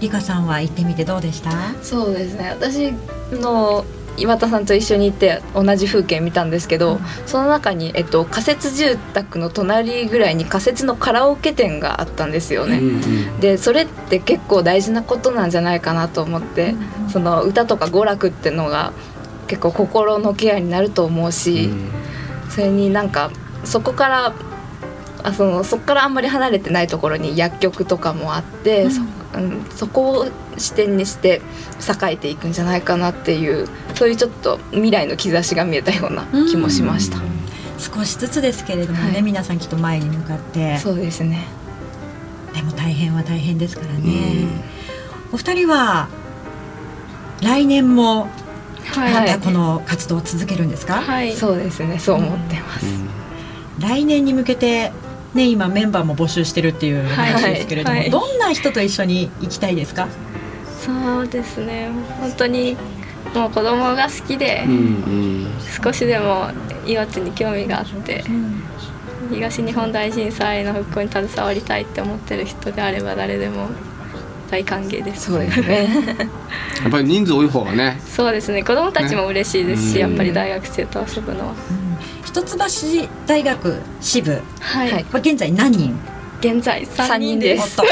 [0.00, 1.50] リカさんは行ってみてどうでした？
[1.82, 2.56] そうですね。
[2.58, 2.92] 私
[3.38, 3.84] の
[4.16, 12.78] 岩田さんと一緒に行って同じ風景見たんですけど、うん、その中に、えっと、仮設住宅の隣ぐらいに仮設のカラオケ店があったんですよね。
[12.78, 16.74] うんうん、でそれって結構大事なことなんじゃないかなと思って、
[17.04, 18.92] うん、その歌とか娯楽ってのが
[19.46, 21.90] 結構心のケアになると思うし、うん、
[22.50, 23.30] それになんか
[23.64, 24.34] そこから
[25.22, 29.00] あそのそこからあんまり離れてないところに薬局とかもあって、そ
[29.34, 31.42] うん、そこを視点にして
[31.80, 37.18] 栄えていくんじゃないかなっていうそういうちょっと未来の兆しが見えたような気もしました。
[37.78, 40.78] 少しずつですけれどもね、はい、皆さんきっと前に向かって。
[40.78, 41.44] そうですね。
[42.54, 44.46] でも大変は大変ですからね、
[45.32, 46.08] お二人は
[47.42, 48.28] 来年も
[48.96, 52.86] またこの活動を続けるんですか、はい、そうですねそう思ってます、
[53.80, 54.92] 来年に向けて
[55.34, 60.08] ね、今メンバーも募集してるっていう話ですけれども、はいはい、どんな人と一緒に行きたいですか？
[60.80, 62.76] そうですね本当に
[63.34, 65.46] もう子供が好きで、うんうん、
[65.82, 66.50] 少しでも
[66.86, 68.62] 岩手に興味があって、うん、
[69.34, 73.68] 東日本大震災の復興に携わりたいって思ってる人であれば誰でも
[74.50, 75.32] 大歓迎です。
[75.32, 75.88] そうですね。
[76.82, 78.00] やっぱり人数多い方がね。
[78.06, 78.62] そうですね。
[78.62, 81.54] 子供たちも嬉しいですし、ね、やっぱり大学生と遊ぶのは。
[82.24, 82.48] 一橋
[83.26, 85.04] 大学支部はい。
[85.20, 85.94] 現在何人？
[86.40, 87.76] 現在三人です。
[87.76, 87.84] こ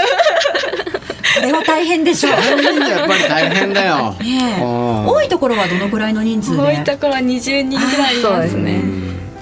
[1.42, 2.32] れは大変でしょう。
[2.32, 4.12] やっぱり大変だよ。
[4.20, 4.60] ね
[5.06, 6.62] 多いところはどのくらいの人数で？
[6.62, 8.82] 多いところは二十人ぐらいですね。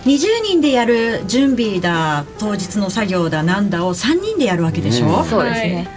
[0.04, 5.22] 二十人でやる準備だ当日の作業だなんだを三人でやるわけでしょ？
[5.22, 5.88] うそうですね。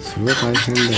[0.00, 0.88] それは大変だよ。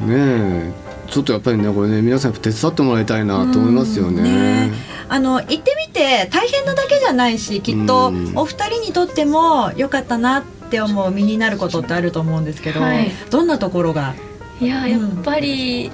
[0.08, 0.87] ねえ。
[1.10, 4.22] ちょっとやっぱりねこれね皆さん手伝ってもらいたいなと思いますよね。
[4.22, 4.72] ね
[5.08, 14.14] あの行ってみて大変なだけじゃないしきっとお二人にとっても良かったなって思う身になることってあると思うんですけど、はい、どんなところが？
[14.60, 15.90] いややっぱり、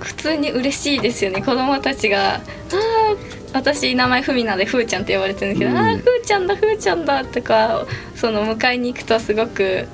[0.00, 1.42] 普通に嬉しいですよね。
[1.42, 2.40] 子供たちが「あ
[3.52, 9.86] 私名前ふみなでふーちゃんって呼ばれてるんですけど「うん、ああふーちゃんだふーちゃんだ」とかその迎えに行くとすごく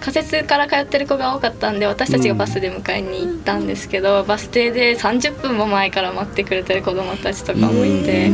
[0.00, 8.30] 仮設から通ってる子が多かったんで私たちがバスで迎えに行ったんですけど、うん、バス停で30分も前から待ってくれてる子どもたちとかもいて、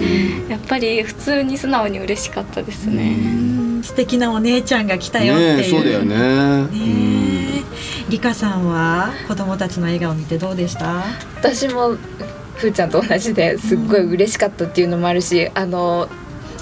[0.49, 3.17] やっぱり普通に素直に嬉しかったですね。
[3.83, 5.57] 素敵なお姉ちゃんが来たよっていう。
[5.57, 6.67] ね、そうだよね。
[6.67, 7.65] ね
[8.09, 11.03] リカさんは子どもたちの笑顔を見てどうでした？
[11.37, 11.97] 私も
[12.57, 16.09] ふーちゃんと同じですっごい嬉しかったっていうのもあるし、あの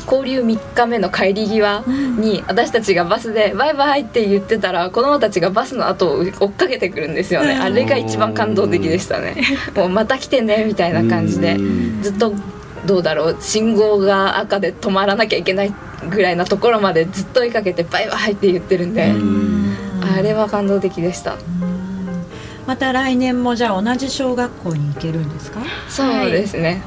[0.05, 7.55] 交流3日目の帰り際に私たちがバスで「バイバイ」って言ってたら子供たちがバスの後を追っかけてくるんですよね。
[7.55, 9.37] あれが一番感動的でしたね。
[9.75, 11.57] もうまた来てねみたいな感じで。
[12.03, 12.35] ずっと
[12.85, 15.73] どうだろう信号が赤で止まらなきゃいけない
[16.11, 19.13] ぐらいのところまでずっと追いかけて「バイバイ」って言ってるんで
[20.19, 21.37] あれは感動的でした。
[22.67, 25.61] また来年もじゃあ同じ小学校に行けるんですか？
[25.89, 26.83] そうですね、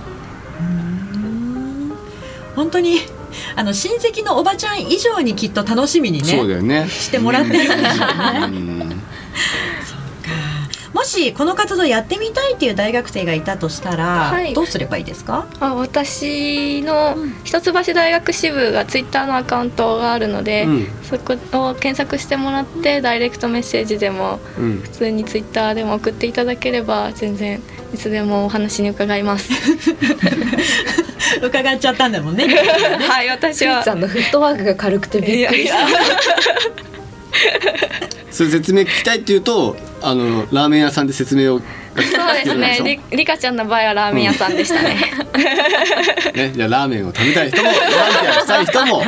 [2.56, 3.00] 本当に
[3.56, 6.88] あの親戚のおばちゃん以上にきっと楽しみにねそうだよね。
[6.90, 7.84] してもらってるんでしょうね。
[9.86, 10.32] そうか。
[10.94, 15.48] もししこの活動やってみたいっていう大学生がいたとしたら、はい、どうすればいいですか？
[15.60, 21.34] あ私の一橋大学支部がツイッターのアカウントがあるので、うん、そこ
[21.70, 27.62] を検索してもらってダイレクトメッセージでも、うん、普通にツイッターでも送っていただければ全然
[27.94, 29.52] いつでもお話に伺います
[31.42, 32.48] 伺っちゃったんだもんね。
[33.08, 33.84] はい私は。
[33.84, 35.78] さんのフットワークが軽くてびっくりした。
[38.32, 41.62] それ説明聞きたいっていうとあのラーメン屋さんで説明を
[41.96, 43.02] そうですね。
[43.10, 44.98] りりかちゃんの場合はラーメン屋さんでしたね、
[45.34, 45.38] う
[46.36, 49.06] ん、ねじゃあラーメンを食べたい人もボランティアしたい人も、ね、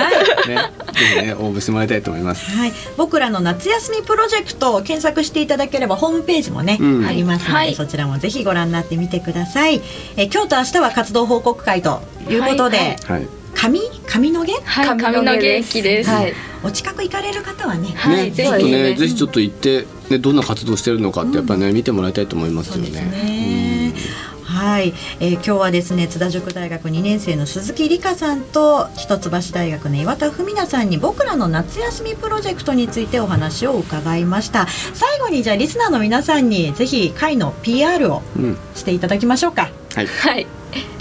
[1.00, 9.82] ぜひね応募してもらいたいと思います、はい、僕らの夏休みプロジェクトを検索していただければホームページもね、うん、ありますので、はい、そちらもぜひご覧になってみてください。
[10.16, 13.28] え今日と明日は活動報告会ということで、はい、はい。
[13.56, 16.34] 髪髪の毛、はい、髪の毛駅です、はい、
[16.64, 23.67] お近く行かれる方はね、はい、ね、ちょっとね、ぜひちょっと行って、ね、どんな活動してるのかってやっぱね、見てもらいたいと思いますよね。
[24.58, 34.66] はい、えー、今日はですね津田塾大学2年生の鈴木理香さんと一橋大学の岩田文奈さんに僕らの夏休みプロジェクトについてお話を伺いました。
[34.96, 38.24] 最後にじゃあリスナーの皆さんにぜひ会の PR を
[38.74, 40.48] していただきましょうか、うん、はい、はい。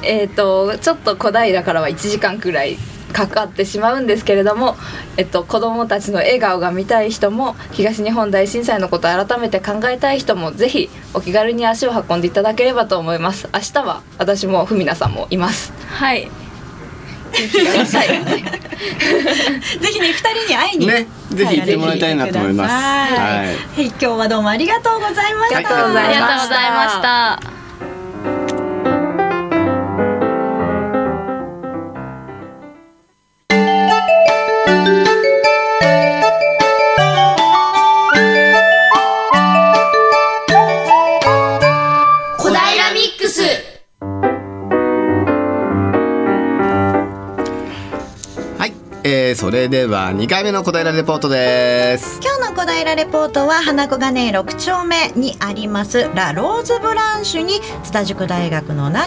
[0.02, 2.76] えーと、ちょっと小平からは1時間くらい
[3.12, 4.76] かかってしまうんですけれども、
[5.16, 13.48] えっと、子どもたちの笑顔が見たい人も東日本大震災のことを改めて考えたい人もぜひお気軽に足を運んでいただければと思います。
[13.54, 15.72] 明日は私も文奈さんもいます。
[15.88, 16.30] はい。
[17.36, 17.58] ぜひ
[20.00, 22.72] ね二人に会いに、ね、ぜひ行ってもらいたいなと思います。
[22.72, 23.44] は
[23.76, 25.56] い、今日はどうもありがとうございました。
[25.56, 26.08] ありがとうござい
[26.70, 27.55] ました。
[49.36, 52.18] それでは2回目の小平レポートです。
[52.20, 59.06] 今日の小平レポートは花子がね6丁目にありますラ・ローズブランシュに津田塾大学のな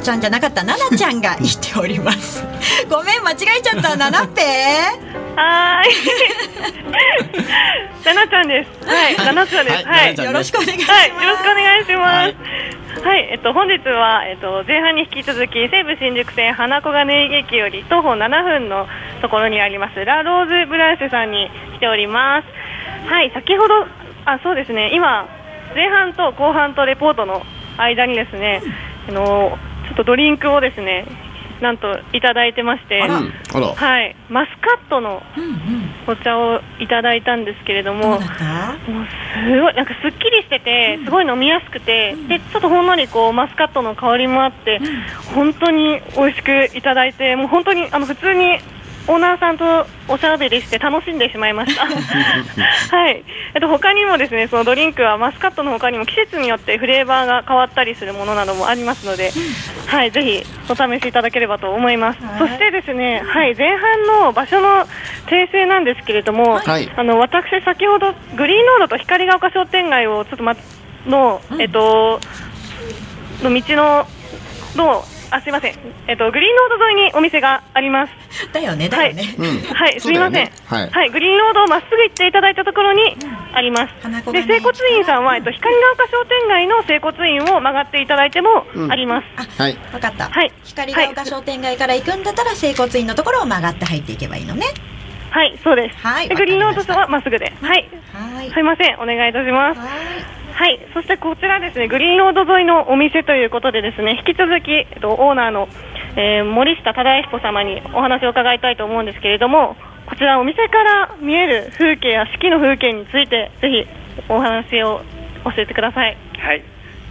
[0.00, 0.62] ちゃんじゃなかった？
[0.62, 2.44] ななちゃんが行っております。
[2.88, 3.96] ごめん間違えちゃった。
[3.96, 4.42] ななっぺ
[5.34, 5.88] はい。
[8.04, 8.70] ななちゃんです。
[8.88, 9.16] はい。
[9.16, 12.36] ななちゃんです、はい、よろしくお願いします、はい、よろしくお願いします、はい、
[13.32, 18.86] えっと、本日は、えっと、前半に引き続き西武新宿線花子金井駅より徒歩7分の
[19.20, 23.08] ところにありますラ・ローズ・ブランシュさんに来ております。
[23.08, 23.86] はい、先ほど
[24.24, 24.94] あそうですね。
[24.94, 25.26] 今
[25.74, 27.42] 前半と後半とレポートの
[27.78, 28.62] 間にですね、
[29.08, 31.06] あのちょっとドリンクをですね
[31.60, 33.00] なんといただいてまして、
[33.74, 35.22] はい、マスカットの
[36.06, 38.28] お茶をいただいたんですけれども、もうす
[39.60, 44.80] ごいなんかすっきりしてて、すごい飲みやすくて、でちょっとほんのりこうマスカットの香りもあって、
[45.34, 48.58] 本当に美味しくいただいて、もう本当にあの普通に
[49.08, 51.86] オーナーさんとおしゃべりして楽しんでしまいました。
[52.96, 53.24] はい。
[53.54, 59.30] えっと他にもですね、そのドリンクはマスカットの他にも季節によってフレーバーが変わったりするものなどもありますので、
[59.88, 62.20] はい、ぜひお試しいただければと思います。
[62.38, 64.86] そしてですね、はい、前半の場所の
[65.26, 70.54] 訂正なんですけれども、はい、あの私先ほどグリーンロードと光が丘商店街をちょっとま
[71.06, 72.20] の、えっと
[73.42, 74.06] の道の
[74.76, 75.74] のあすみません、
[76.06, 78.12] えっと、グリーンロード沿いにお店があります。
[78.52, 79.24] だよね、だよね。
[79.74, 83.16] はい、すみません、はい、はい、グリーンロードをまっすぐ行っていただいたところに
[83.54, 83.94] あります。
[84.32, 89.60] で、整骨院さんは、えっと、光が丘商店街の整骨院を曲がっていただいてもあります。
[89.60, 90.28] はい、わかった。
[90.28, 94.66] はい、光が丘商店街から行くんだったら、整骨院のところを曲がって入っていけばいいのね。
[95.30, 96.06] はい、そうです。
[96.06, 97.50] はい、グリーンロードはまっすぐで。
[97.62, 97.88] はい。
[98.12, 98.50] はい。
[98.50, 99.80] すみません、お願いいたします。
[99.80, 100.41] はい。
[100.52, 105.68] はい、そしてこちらですね、グリーンロード沿いのお店ということでですね、引き続き、えっと、オーナーの、
[106.16, 113.86] えー、森下忠彦様にお話を伺いたいと思うんですけれども、こちらお店から見える風景や四季の風景について、ぜひ
[114.28, 115.02] お話を
[115.44, 116.16] 教えてください。
[116.38, 116.62] はい、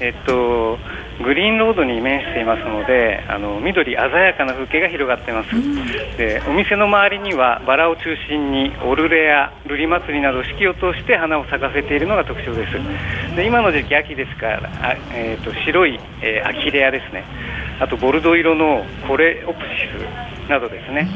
[0.01, 0.79] えっと、
[1.23, 5.75] グリーンロードに面していますのであの緑鮮やかな風景が広がっています、うん、
[6.17, 13.35] でお店の周りにはバラを中心にオルレや瑠璃祭りなど四季を通して花を咲かせているのが特徴です。
[13.35, 17.23] で今の時期秋ですからあ、えーと、白い、えー、アキレアですね。
[17.79, 19.87] あとボルド色のコレオプシ
[20.45, 21.07] スなどですね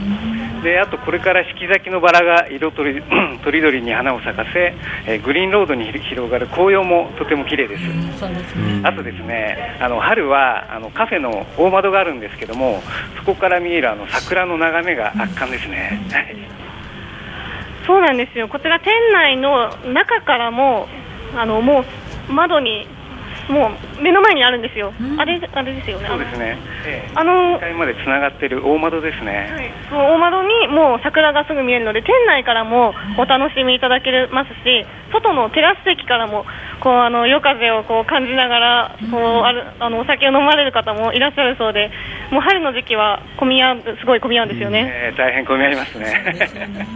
[0.65, 3.03] であとこれから四季咲きのバラが色とり
[3.45, 4.73] とりどりに花を咲かせ、
[5.05, 12.81] えー、グリーンロードに広がる紅葉もとても綺麗です、そうですね、あとですねあの春はあのカフェの大窓があるんですけども
[13.15, 16.35] そこから見えるあの桜の眺めが圧巻ですね、はい、
[17.85, 18.49] そうなんですよ。
[18.49, 20.87] こちら店内の中からも
[21.37, 21.85] あのも
[22.29, 22.87] う窓に
[23.49, 23.69] も
[23.99, 26.07] う目の前にあるんですよ、あれあれですよね。
[26.07, 36.45] そうですね、ええ、あの1階までつながってる大窓ですね、はい、その大窓にもう桜がすぐ見えるので店内からもお楽しみいただけますし外のテラス席からも
[36.81, 41.91] こうあの夜風をこう感じながらこうあるあのお酒を飲まれる方もいらっしゃるそうで
[42.31, 46.47] もう春の時期は混み合うすごい混み合うんですよね、えー、大変混み合いますね。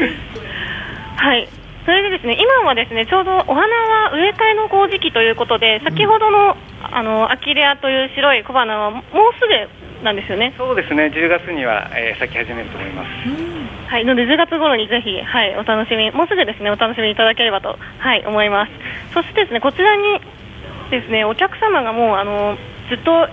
[1.16, 9.02] はいそれでですね今はですねちょうどお花は植え替えのこう時期ということで先ほどのあのアキレアという白い小花はもう
[9.38, 10.54] すぐなんですよね。
[10.56, 11.12] そうですね。
[11.12, 13.08] 10月には、えー、咲き始めると思います。
[13.88, 18.72] はい、ので10月頃にぜひはいお楽しみもうすぐですねお楽しみいただければとはい思います。
[19.12, 20.20] そしてですねこちらに
[20.90, 22.56] ですねお客様がもうあの
[22.88, 23.28] ずっと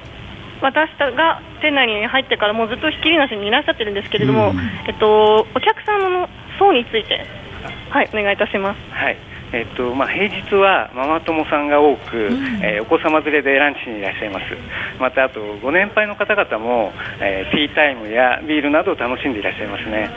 [0.61, 4.53] 私が店内に入ってからもうずっとひっきりなしにいらっしゃってるんですけれども、
[4.87, 6.29] えっとお客様の
[6.59, 7.25] 層について
[7.89, 8.79] はいお願いいたします。
[8.91, 9.17] はい。
[9.53, 14.45] えっとまあ、平日はママ友さんが多く、うん、えー、お子様連れでランチにいらっしゃいます。
[14.99, 16.91] またあとご年配の方々も、
[17.21, 20.09] えー、ティータイムやビールなどを楽しんでいらっしゃいますね。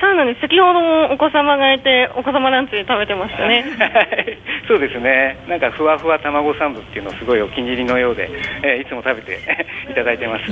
[0.00, 0.40] そうなんです。
[0.40, 3.64] 先ほどもお子様がいてお子様ランチ食べてましたね。
[4.66, 5.38] そうですね。
[5.48, 8.30] なんかふわふわ卵サンドっていうのすごいお気に入りのようで、
[8.62, 9.38] えー、いつも食べて
[9.90, 10.44] いただいてます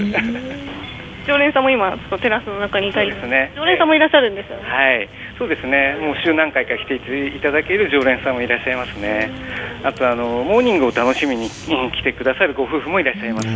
[1.26, 3.12] 常連さんも今テラスの中にいたり。
[3.12, 3.52] ですね。
[3.56, 5.08] 常連さんもいらっしゃるんですよね、はい。
[5.38, 5.96] そうですね。
[6.00, 6.94] もう週何回か来て
[7.36, 9.30] いただける常連さんもいらっしゃいますね。
[9.82, 13.48] あとあのモーニングを楽しみに来てくださるご夫婦もいらっしゃいます。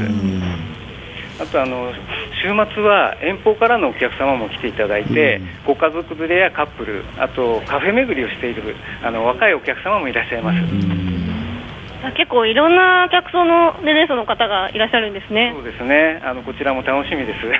[1.40, 1.92] あとあの
[2.42, 11.19] 週末は遠方からのお客様も来ていただいて、ご家族連れやカップルあとカフェ巡りをしているあの若いお客様もいらっしゃいます。
[12.16, 15.52] 結構いろんな客層の年齢層の方がいらっしゃるんですね。
[15.54, 16.20] そうですね。
[16.24, 17.40] あのこちらも楽しみです。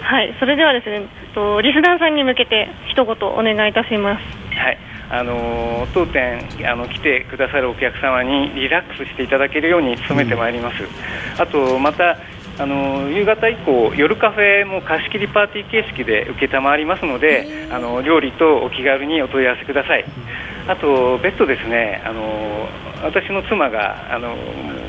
[0.00, 1.02] はい、それではですね、
[1.34, 4.24] とリスナーさんに向けて一言お願いいたします。
[4.56, 4.78] はい、
[5.10, 10.88] あの当店あの来てくださるお客様にリラックスしていただけるように努めてまいります。
[11.40, 12.18] あとまた
[12.58, 20.04] あの夕方以降、夜カフェも貸し切りパーティー形式で承りますので、あの料理とお気軽にお問い合わせください。
[20.68, 22.68] あと、別途ですね、あの
[23.02, 24.36] 私の妻があの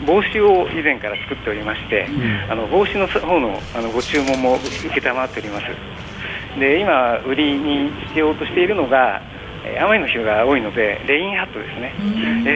[0.06, 2.06] 帽子を以前から作っておりまして、
[2.50, 6.60] あの帽子の方のあのご注文も承っております。
[6.60, 9.22] で今、売りにしようとしているのが、
[9.82, 11.94] 雨の日が多いので、レインハットですね。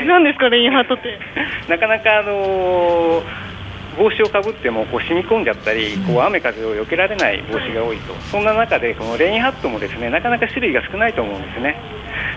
[0.06, 1.18] 何ですか、レインハットって。
[1.70, 3.53] なかなか、あのー
[3.98, 8.14] 帽子をかぶってもこう染み込んじゃったりこう雨風を避けられない帽子が多いと。
[8.32, 11.76] そんな中でこのレインハットもですねなかなか種類が少ないと思うんですね。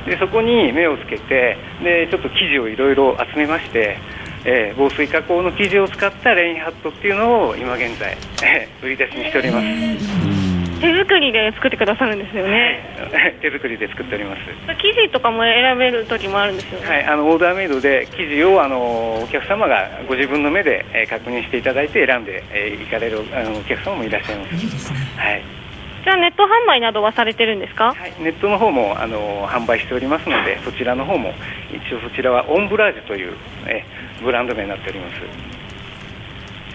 [0.07, 3.98] でそこに目をつけてでちょっと生地をいろいろ集めまして
[4.48, 10.36] えー、防水加工の生地を使ったレインハットっていうのを今現在、えー、売り出しにしております。
[10.81, 12.81] 手作りで作ってくださるんですよね。
[13.41, 14.41] 手作りで作っております。
[14.66, 16.89] 生地とかも選べる時もあるんですよね。
[16.89, 18.77] はい、あのオーダーメイドで生地をあの
[19.22, 24.55] お客様がご自分の目で、えー、確認していただいて選んで、えー、行かれるあのお客様もいらっしゃいます。
[24.55, 24.99] いいですね。
[25.16, 25.43] はい。
[26.05, 31.35] じゃあネット販売などはされてるんですか、はい、ネットの方もあの販売しておりますのでそちらの方も
[31.68, 33.35] 一応そちらはオンブラージュという
[33.66, 33.85] え
[34.22, 35.55] ブランド名になっております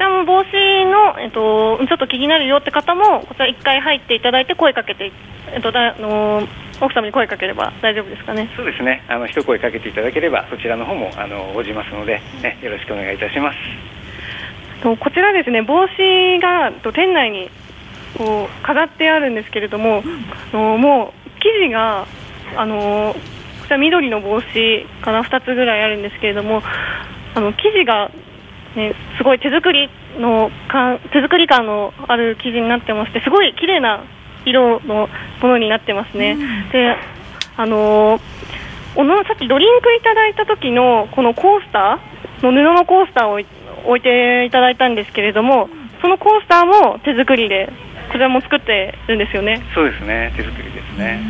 [0.01, 0.49] じゃあもう帽子
[0.89, 5.11] の、えっと、ちょっと気になるよって方も、こちら1回入っていただいて、声かけて、
[5.53, 6.41] えっと、だあの
[6.81, 8.49] 奥様に声かければ大丈夫ですかね。
[8.55, 9.03] そうですね。
[9.07, 13.57] あの一声かけていただければ、そちらの方もあの応じますので、ね、よろしくお願いいたします。
[14.81, 17.51] とこちらですね、帽子がと店内に
[18.17, 20.01] こう飾ってあるんですけれども、
[20.51, 22.07] あのもう生地が
[22.57, 26.63] あのこちら緑の帽子かな2つぐらいあるんですけれども、
[27.35, 28.09] あの生地が
[28.75, 34.03] ね、すごい手作りのか手作り感のある生地になってましてすごい綺麗な
[34.45, 35.09] 色の
[35.41, 36.31] ものになってますね。
[36.31, 36.95] うん、で
[37.57, 38.19] あの
[38.95, 45.69] おのさっきドリンクいただいた時のこのコースターの布のコースターを置いていただいたんですけれども
[46.01, 47.71] そのコースターも手作りで
[48.07, 49.61] こちらも作ってるんですよね。
[49.73, 51.21] そうですね手作りですね。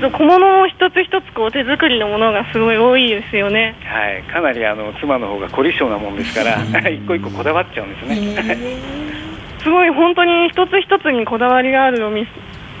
[0.00, 3.76] 小物を一つ一つこう手作りのものがすごい多いですよね。
[3.84, 6.58] はい、かなりあの妻の方が凝り性なもんですから、
[6.90, 8.78] 一個一個こだわっちゃうんですね。
[9.62, 12.28] すごい本当に一つ一つにこだわりがあるお店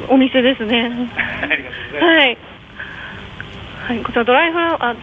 [0.08, 0.90] お店ですね。
[2.00, 2.36] はい。
[3.86, 4.96] はい、こちらドライフラワー、あ、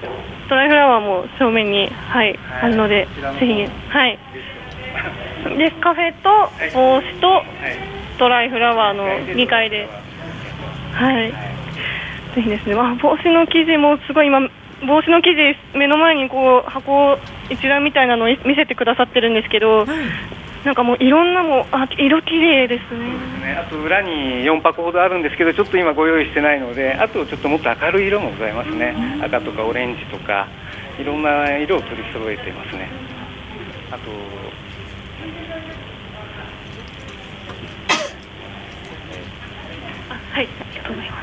[0.50, 3.08] ドライフラワーも正面に、はい、あるので、
[3.40, 4.20] ぜひ、はい。
[5.58, 6.30] で、カフェと
[6.74, 7.44] 帽子と
[8.18, 9.06] ドライフラワーの
[9.36, 9.88] 2階で、
[10.94, 11.34] はい。
[12.36, 14.40] ぜひですね、まあ、帽子の生地もすごい今、
[14.88, 17.18] 帽子の生地、目の前にこう箱
[17.50, 19.88] 一覧みたいなのを見せてくださってるんですけど、はい、
[20.66, 23.00] なんかもういろんなもあ色綺麗ですね。
[23.00, 23.54] ですね。
[23.54, 30.48] あと裏に4箱ほどあるんですけど、ちょっと今ご用意してないので、あとちょっともっと明るい色もございますね、赤とかオレンジとか、
[31.00, 32.90] いろんな色を取り揃えてますね。
[33.92, 34.12] あと
[40.32, 41.21] はい、ありがとうございます。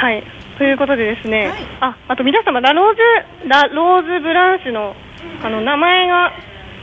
[0.00, 0.24] はい、
[0.56, 4.96] ということでですね、はい、あ、あと皆様ラローズラローズブランシュの
[5.44, 6.32] あの名前が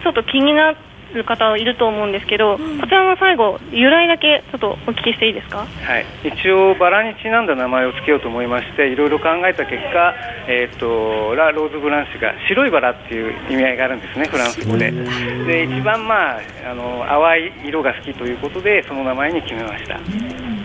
[0.03, 0.75] ちょっと気にな
[1.15, 5.65] る方いると思うんですけど、うん、こちらの最後由来だけちょっとお聞きしていいですか？
[5.65, 10.13] はい、一応バラにちなんだ名前を付けようと思いまして、いろいろ考えた結果、
[10.47, 14.91] えっ、ー、とラローズブランシュが白いバラっていう意味合いがあるんですね、フランス語で。
[14.91, 19.95] で、一番まああの淡い色が好きということでその名前に決めました。
[19.95, 20.56] うん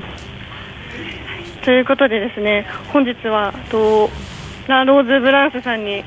[1.65, 4.11] ということでですね本日はと
[4.67, 6.05] ラ・ローズ・ブランスさんに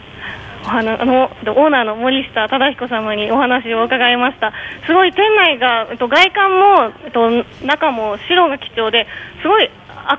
[0.64, 4.51] お花あのオーナーの森下忠彦様にお話を伺いました。
[4.86, 9.06] すごい店内が外観もと中も白が基調で
[9.41, 9.70] すごい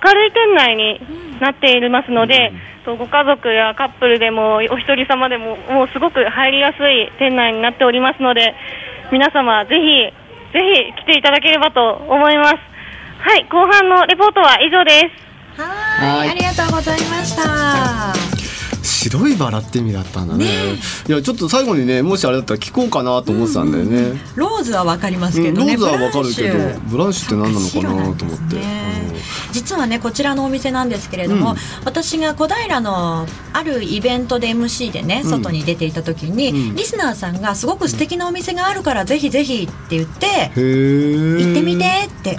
[0.05, 1.01] 明るい店内に
[1.41, 2.53] なっていますので、
[2.87, 8.55] ご家族やカップルでもお一人様でももうすごく入りやすい店内になっておりますので
[9.11, 10.61] 皆様ぜひぜ
[10.95, 12.55] ひ来ていただければと思います。
[13.19, 15.26] はい後半のレポートは以上です。
[15.57, 18.15] はいありがとうございました。
[18.83, 20.53] 白いバラって意味だったんだね、ね、
[21.09, 25.75] いやちょっと最後にねもしあれだったら聞こうかなと思ってたんだよね、うんうん、ローズはわかりますけど、ね。
[25.75, 27.27] うん、ローズはわかるけどブランシュ。
[27.27, 28.57] って何なのかなと思って、
[29.53, 40.27] 実はねこちらのお店なんですけれども、うん、私が小平のあるイベントで MC でね外に出ていた時に、リスナーさんがすごく素敵なお店があるからぜひぜひって言って
[40.57, 42.39] 行ってみてって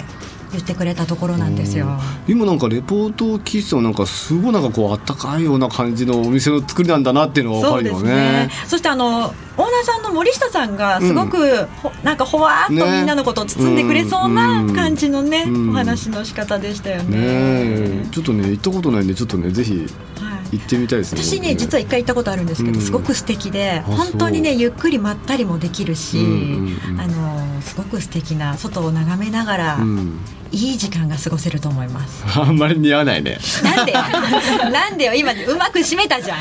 [0.52, 1.86] 言ってくれたところなんですよ。
[2.26, 19.86] 今なんかレポートを聞いてたなんかすごいなんかこうあったかいような感じのお店の作りなんだなっていうのが分かるよね、ね、そしてあのオーナーさんの森下さんがすごく、うん、なんかほわっとみんなのことを包んでくれそうな感じのね、ねお話の仕方でしたよね、ね、ちょっとね行ったことないんでちょっとねぜひ
[20.52, 21.22] 行ってみたいですね。
[21.22, 26.18] 私ね実は一回行ったことあるんですけど、すごく素敵で本当にねゆっくりまったりもできるし、
[26.98, 29.78] あのすごく素敵な外を眺めながら、
[30.50, 32.24] いい時間が過ごせると思います。
[32.38, 33.38] あんまり似合わないね。
[33.62, 33.92] なんで
[34.72, 36.38] なんでよ今うまく締めたじゃん。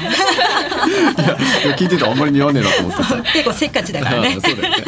[1.75, 3.31] 聞いてたあんまり似合わねえなと思って。
[3.33, 4.33] 結構せっかちだからね。
[4.33, 4.83] そうだよね。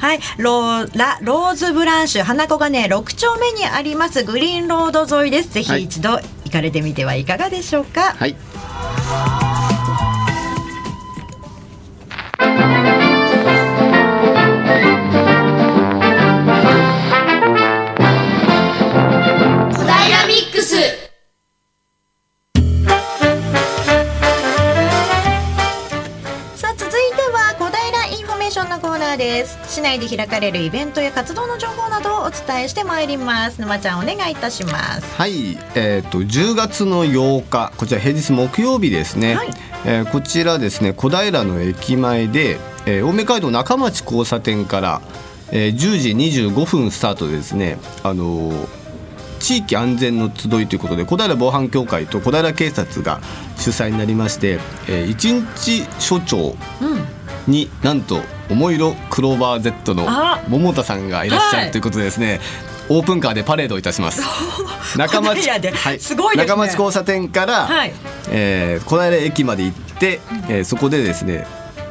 [0.00, 5.54] はい、ローラローズブランシュ花子がね六丁目にありますグリーンロード沿いです。
[5.54, 8.14] ぜひ一度行かれてみてはいかがでしょうか？
[8.14, 8.34] はい。
[29.28, 29.58] です。
[29.74, 33.60] 市内で開かれるイベントや活動の情報などをお伝えしてまいります。
[33.60, 35.16] 沼ちゃんお願いいたします。
[35.16, 35.58] はい。
[35.74, 37.72] えっ、ー、と10月の8日。
[37.76, 39.48] こちら平日木曜日ですね、はい、
[39.84, 45.02] えー、こちらですね小平の駅前で、えー、青梅街道中町交差点から
[45.50, 46.10] えー、10時
[46.50, 48.68] 25分スタートでですね、あのー、
[49.40, 53.20] 地域安全の集いということで小平防犯協会と小平警察が
[53.56, 54.58] 主催になりまして、
[54.88, 57.17] えー、一日署長に、うん、
[57.82, 58.20] なんと
[58.50, 60.06] 桃色クローバー Z の
[60.48, 62.40] 桃田さんがいらっしゃるということでですね、
[62.88, 64.22] オープンカーでパレードいたします。
[64.96, 65.98] 中町、はい、
[66.36, 67.92] 中町交差点から、はい、
[68.30, 71.46] えー、小平駅まで行って、えー、そこでですね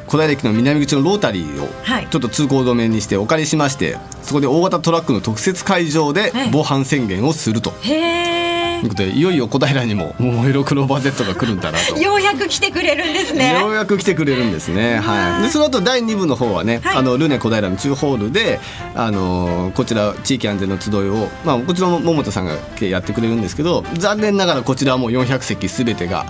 [0.08, 1.68] 小平駅の南口のロータリーを
[2.10, 7.72] ちょっと通行止めにしてお借りしまして、そこで大型トラックの特設会場で防犯宣言をすると。
[7.82, 8.37] へー
[8.80, 11.96] ということでいよいよ小平にも桃色クローバー Z が来るんだなと。
[11.98, 13.60] ようやく来てくれるんですね。
[13.60, 14.98] ようやく来てくれるんですね。
[14.98, 15.42] はい。
[15.42, 18.60] でその後第2部の方はね、はい、あのルネ小平の中ホールで
[18.94, 26.26] あのこちら地域安全の集いをまあこちらも桃田さんがやってくれるんですけど残念ながらこちらはもう400席すべてが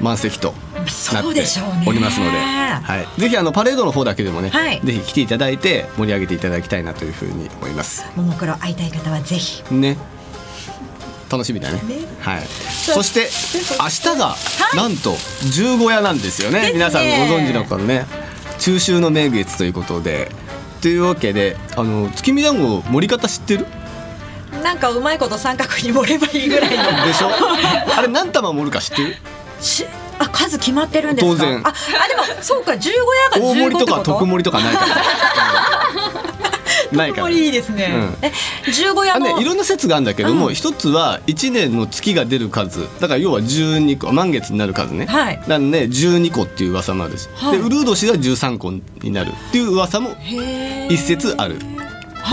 [0.00, 0.54] 満席と
[1.12, 1.40] なって
[1.86, 8.06] おりますので、はい、ぜひあのパレードの方だけでもね、はい、ぜひ来ていただいて盛り上げていただきたいなというふうに思います。
[8.16, 9.62] ももクロ会いたい方はぜひ。
[9.74, 9.96] ね
[11.30, 11.74] 楽しみだね。
[11.82, 12.42] ねはい。
[12.46, 13.28] そして
[13.80, 14.36] 明日が
[14.74, 15.14] なんと
[15.50, 16.70] 十五夜なんですよね。
[16.72, 18.06] 皆さんご存知のこのね
[18.58, 20.30] 中秋の名月ということで。
[20.80, 23.66] というわけであの月見団子盛り方知ってる？
[24.62, 27.04] なんかうまいこと三角に盛ればいいぐらいの。
[27.04, 27.30] でしょ？
[27.98, 29.16] あれ何玉盛るか知ってる？
[29.60, 29.84] し
[30.20, 34.86] あ数決まってるんです当然ああでもそうか十五夜が大盛りとか特盛りとかないから。
[36.92, 38.32] ないからいいですね、うん、え
[38.72, 42.80] 十五夜のねいろんな説があるんだけども一、うん、つは一年の月が出る数。
[43.00, 50.10] だから要は十二個満月になる数ね、はい、なんで十二個っていう噂もあるし、はい、でウルー年が十三個になるっていう噂も
[50.88, 51.58] 一説ある。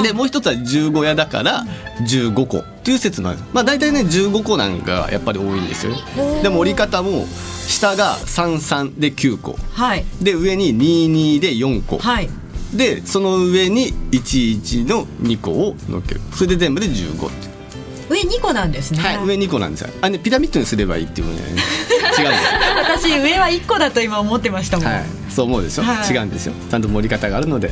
[0.02, 1.64] でもう一つは十五夜だから
[2.06, 3.40] 十五個っていう説もある。
[3.54, 6.42] まあ大体ね十五個なんかやっぱり多いんですよね。
[6.42, 7.26] でも折り方も
[7.68, 9.58] 下が33で9個。
[9.74, 10.06] はい。
[10.22, 11.98] で上に22で4個。
[12.00, 12.30] はい
[12.76, 16.22] でその上に11の2個を乗っける。
[16.34, 17.56] それで全部で15って
[18.10, 19.90] 上2個なんですね、はい上2個なんですよ。
[20.02, 21.42] あれねピラミッドにすればいいっていうのね。
[22.18, 22.38] 違うんで
[22.98, 23.18] すよ。
[23.18, 25.04] 私上は1個だと今思ってましたもん、はい。
[25.30, 26.14] そう思うでしょ、はい。
[26.14, 26.54] 違うんですよ。
[26.70, 27.72] ちゃんと盛り方があるので。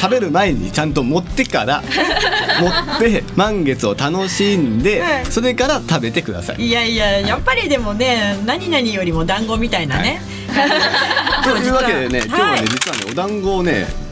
[0.00, 1.82] 食べる前にちゃんと持ってから
[2.58, 5.26] 持って満月を楽しんで、はい。
[5.28, 6.66] それから食べてください。
[6.66, 10.22] いやいややっぱりでもね何々よりも団子みたいなね、
[11.44, 12.28] というわけでね、はい。
[12.28, 14.09] 今日はね実はねお団子をね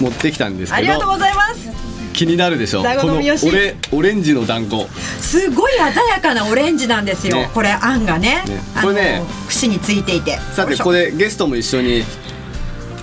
[0.00, 1.70] 持ってきたんですけどありがとうございます。
[2.12, 4.88] 気になるでしょこのオレオレンジの団子。
[5.20, 7.50] すごい鮮やかなオレンジなんですよ、ね。
[7.54, 8.42] これあんがね。
[8.46, 8.60] ね。
[8.82, 10.38] これね串についていて。
[10.54, 12.02] さてこれれゲストも一緒に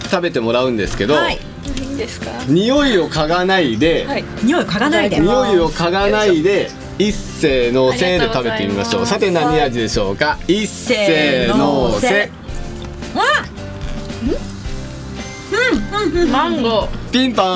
[0.03, 1.39] 食べてもらうんですけど、はい。
[1.65, 2.31] いいですか？
[2.47, 4.23] 匂いを嗅がないで、はい。
[4.43, 5.19] 匂い嗅がないで。
[5.19, 6.69] 匂いを嗅がないで
[6.99, 9.05] 一斉のせで食べてみましょう。
[9.05, 10.37] さて何味でしょうか？
[10.47, 12.29] 一斉のせ
[16.31, 17.11] マンゴー。
[17.11, 17.47] ピンポーン。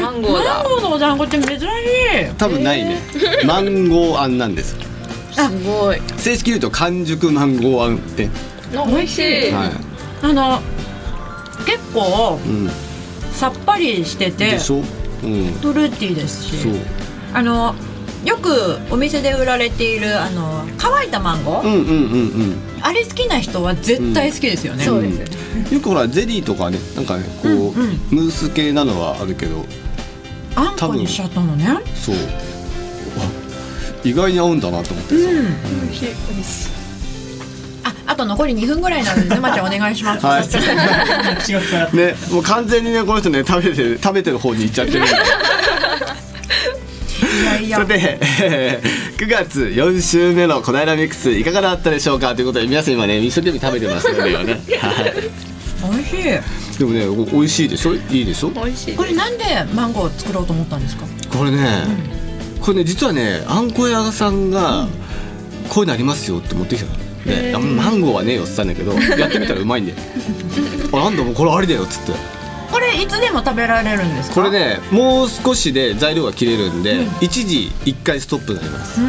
[0.00, 0.54] マンゴーだ。
[0.54, 1.66] マンゴーのお団子って珍しい。
[2.36, 3.00] 多分ないね。
[3.44, 4.76] マンゴーあんなんです。
[5.32, 6.00] すごい。
[6.16, 8.28] 正式に言うと完熟マンゴーあんって、
[8.72, 9.70] 美味しい、は
[10.22, 10.60] あの
[11.64, 12.70] 結構いうん、
[13.32, 14.82] さっぱりしててでしょ、うん、
[15.62, 16.56] フルーティーですし。
[16.62, 16.72] そう。
[17.34, 17.74] あの
[18.24, 22.56] よくお店で売られているあの乾いたマンゴー、うんうんうんうん。
[22.82, 25.20] あれ好きな人は絶対好きですよね、そうです。
[25.20, 25.38] うん
[25.72, 27.74] よくほらゼリーとかねなんかねこう、うんうん。
[28.10, 29.64] ムース系なのはあるけど
[30.54, 31.66] あんこにしちゃったのね。
[31.94, 32.14] そう。
[32.14, 32.18] あ
[34.04, 35.80] 意外に合うんだなと思ってさ、うん。
[35.82, 36.70] 美味しい美味しい
[37.84, 40.46] ああと残り2分ぐらいなので沼ちゃんお願いします、はい。
[41.96, 45.02] ねもう完全にねこの人ね食べてる食べてる方に行っちゃってるん
[47.74, 52.36] さて、えー9月4週目の小平ミックスいかがだったでしょうか？
[52.36, 54.62] ということで皆さん今ね一生懸命食べてますのでよね、はい、
[55.92, 56.78] 美味しい。
[56.78, 57.94] でもねお美味しいでしょ？
[57.94, 58.50] いいでしょ？
[58.50, 61.04] 美味しいこれなんでマンゴーを作ろうと思ったんですか？
[61.36, 61.58] これね、
[62.60, 64.86] これね実はねあんこ屋さんが
[65.68, 66.96] こういうのありますよって持ってきたの。
[67.24, 69.92] であマンゴーはねえよっつったんだけどやってみたらうまいんで
[70.92, 72.12] あなんだもうこれありだよっつって
[72.70, 74.34] これいつでも食べられるんですか？
[74.36, 79.00] これねもう少しで材料が切れるんで、一時一回ストップになります。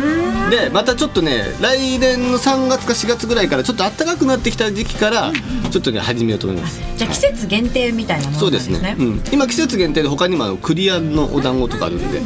[0.49, 5.32] でまたちょっとね来年の3月か4月ぐらいからちょっと暖かくなってきた時期から
[5.72, 6.82] ちょっとね始めようと思います。
[6.97, 8.80] じゃあ季節限定みたいなものそうですすね。
[8.80, 12.26] ね、うん、今季節限定で他にもあのクリアのお団子とかあるんで、はい、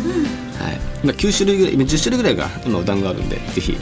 [1.04, 3.78] 今9種類ぐらい今10種類ぐらいが今お団子あるんでぜひ。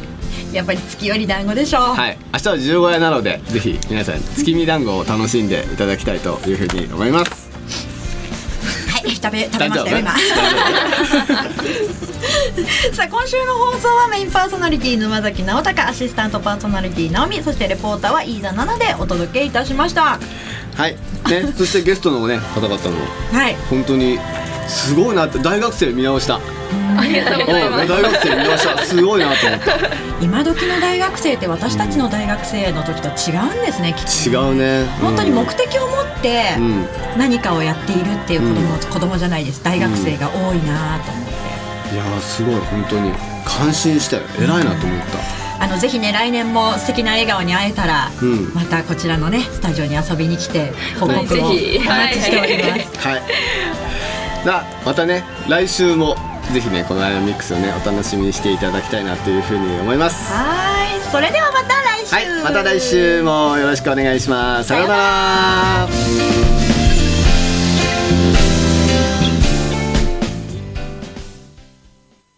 [0.54, 2.18] やっぱり月寄り団子でしょう、はい。
[2.34, 7.32] 明日は十五夜なのでぜひ皆さん月見団子を楽しんでいただきたいというふうに思います。
[7.32, 7.41] はい、
[9.22, 10.12] 食べ食べましたよ今。
[10.12, 10.22] 大
[12.94, 20.20] さあ今週の放送はメインパーソナリティ沼崎直隆アシスタントパーソナリティ直美そしてレポーターは飯田奈々でお届けいたしました。
[20.76, 20.96] はい。
[21.30, 22.80] ねそしてゲストのね方々も
[23.32, 23.56] はい。
[23.70, 24.20] 本当に
[24.72, 26.40] すごいなって大学生見直した。
[26.98, 27.82] ありがとうございます。
[27.82, 28.84] うん大学生見直した。
[28.84, 29.78] すごいなと思った。
[30.22, 34.86] 今時の大学生って私たちの大学生の時と違うんですねきっと違うね。
[35.02, 36.86] 本当に目的的を持ってうん。
[37.18, 38.48] 何かをやっているっていう子
[38.88, 39.64] 供、子供じゃないです。
[39.64, 41.26] 大学生が多いなと思っ
[41.90, 43.12] て、いやーすごい本当に。
[43.44, 44.24] 感心したよ。
[44.40, 45.00] 偉いなと思っ
[45.60, 48.52] あのぜひね来年も素敵な笑顔に会えたら、うん。
[48.54, 53.20] またこちらのねスタジオに遊びに来て報告をお待ちしております、たはい。
[53.20, 53.26] さ
[54.48, 56.16] あまたね来週も
[56.54, 60.34] ぜひねこのアイアンミックスをねお楽しみにしていただきたいなというふうに思います。
[60.34, 62.16] はいそれではまた来週。
[62.16, 64.70] はいまた来週もよろしくお願いします。
[64.70, 66.61] さようなら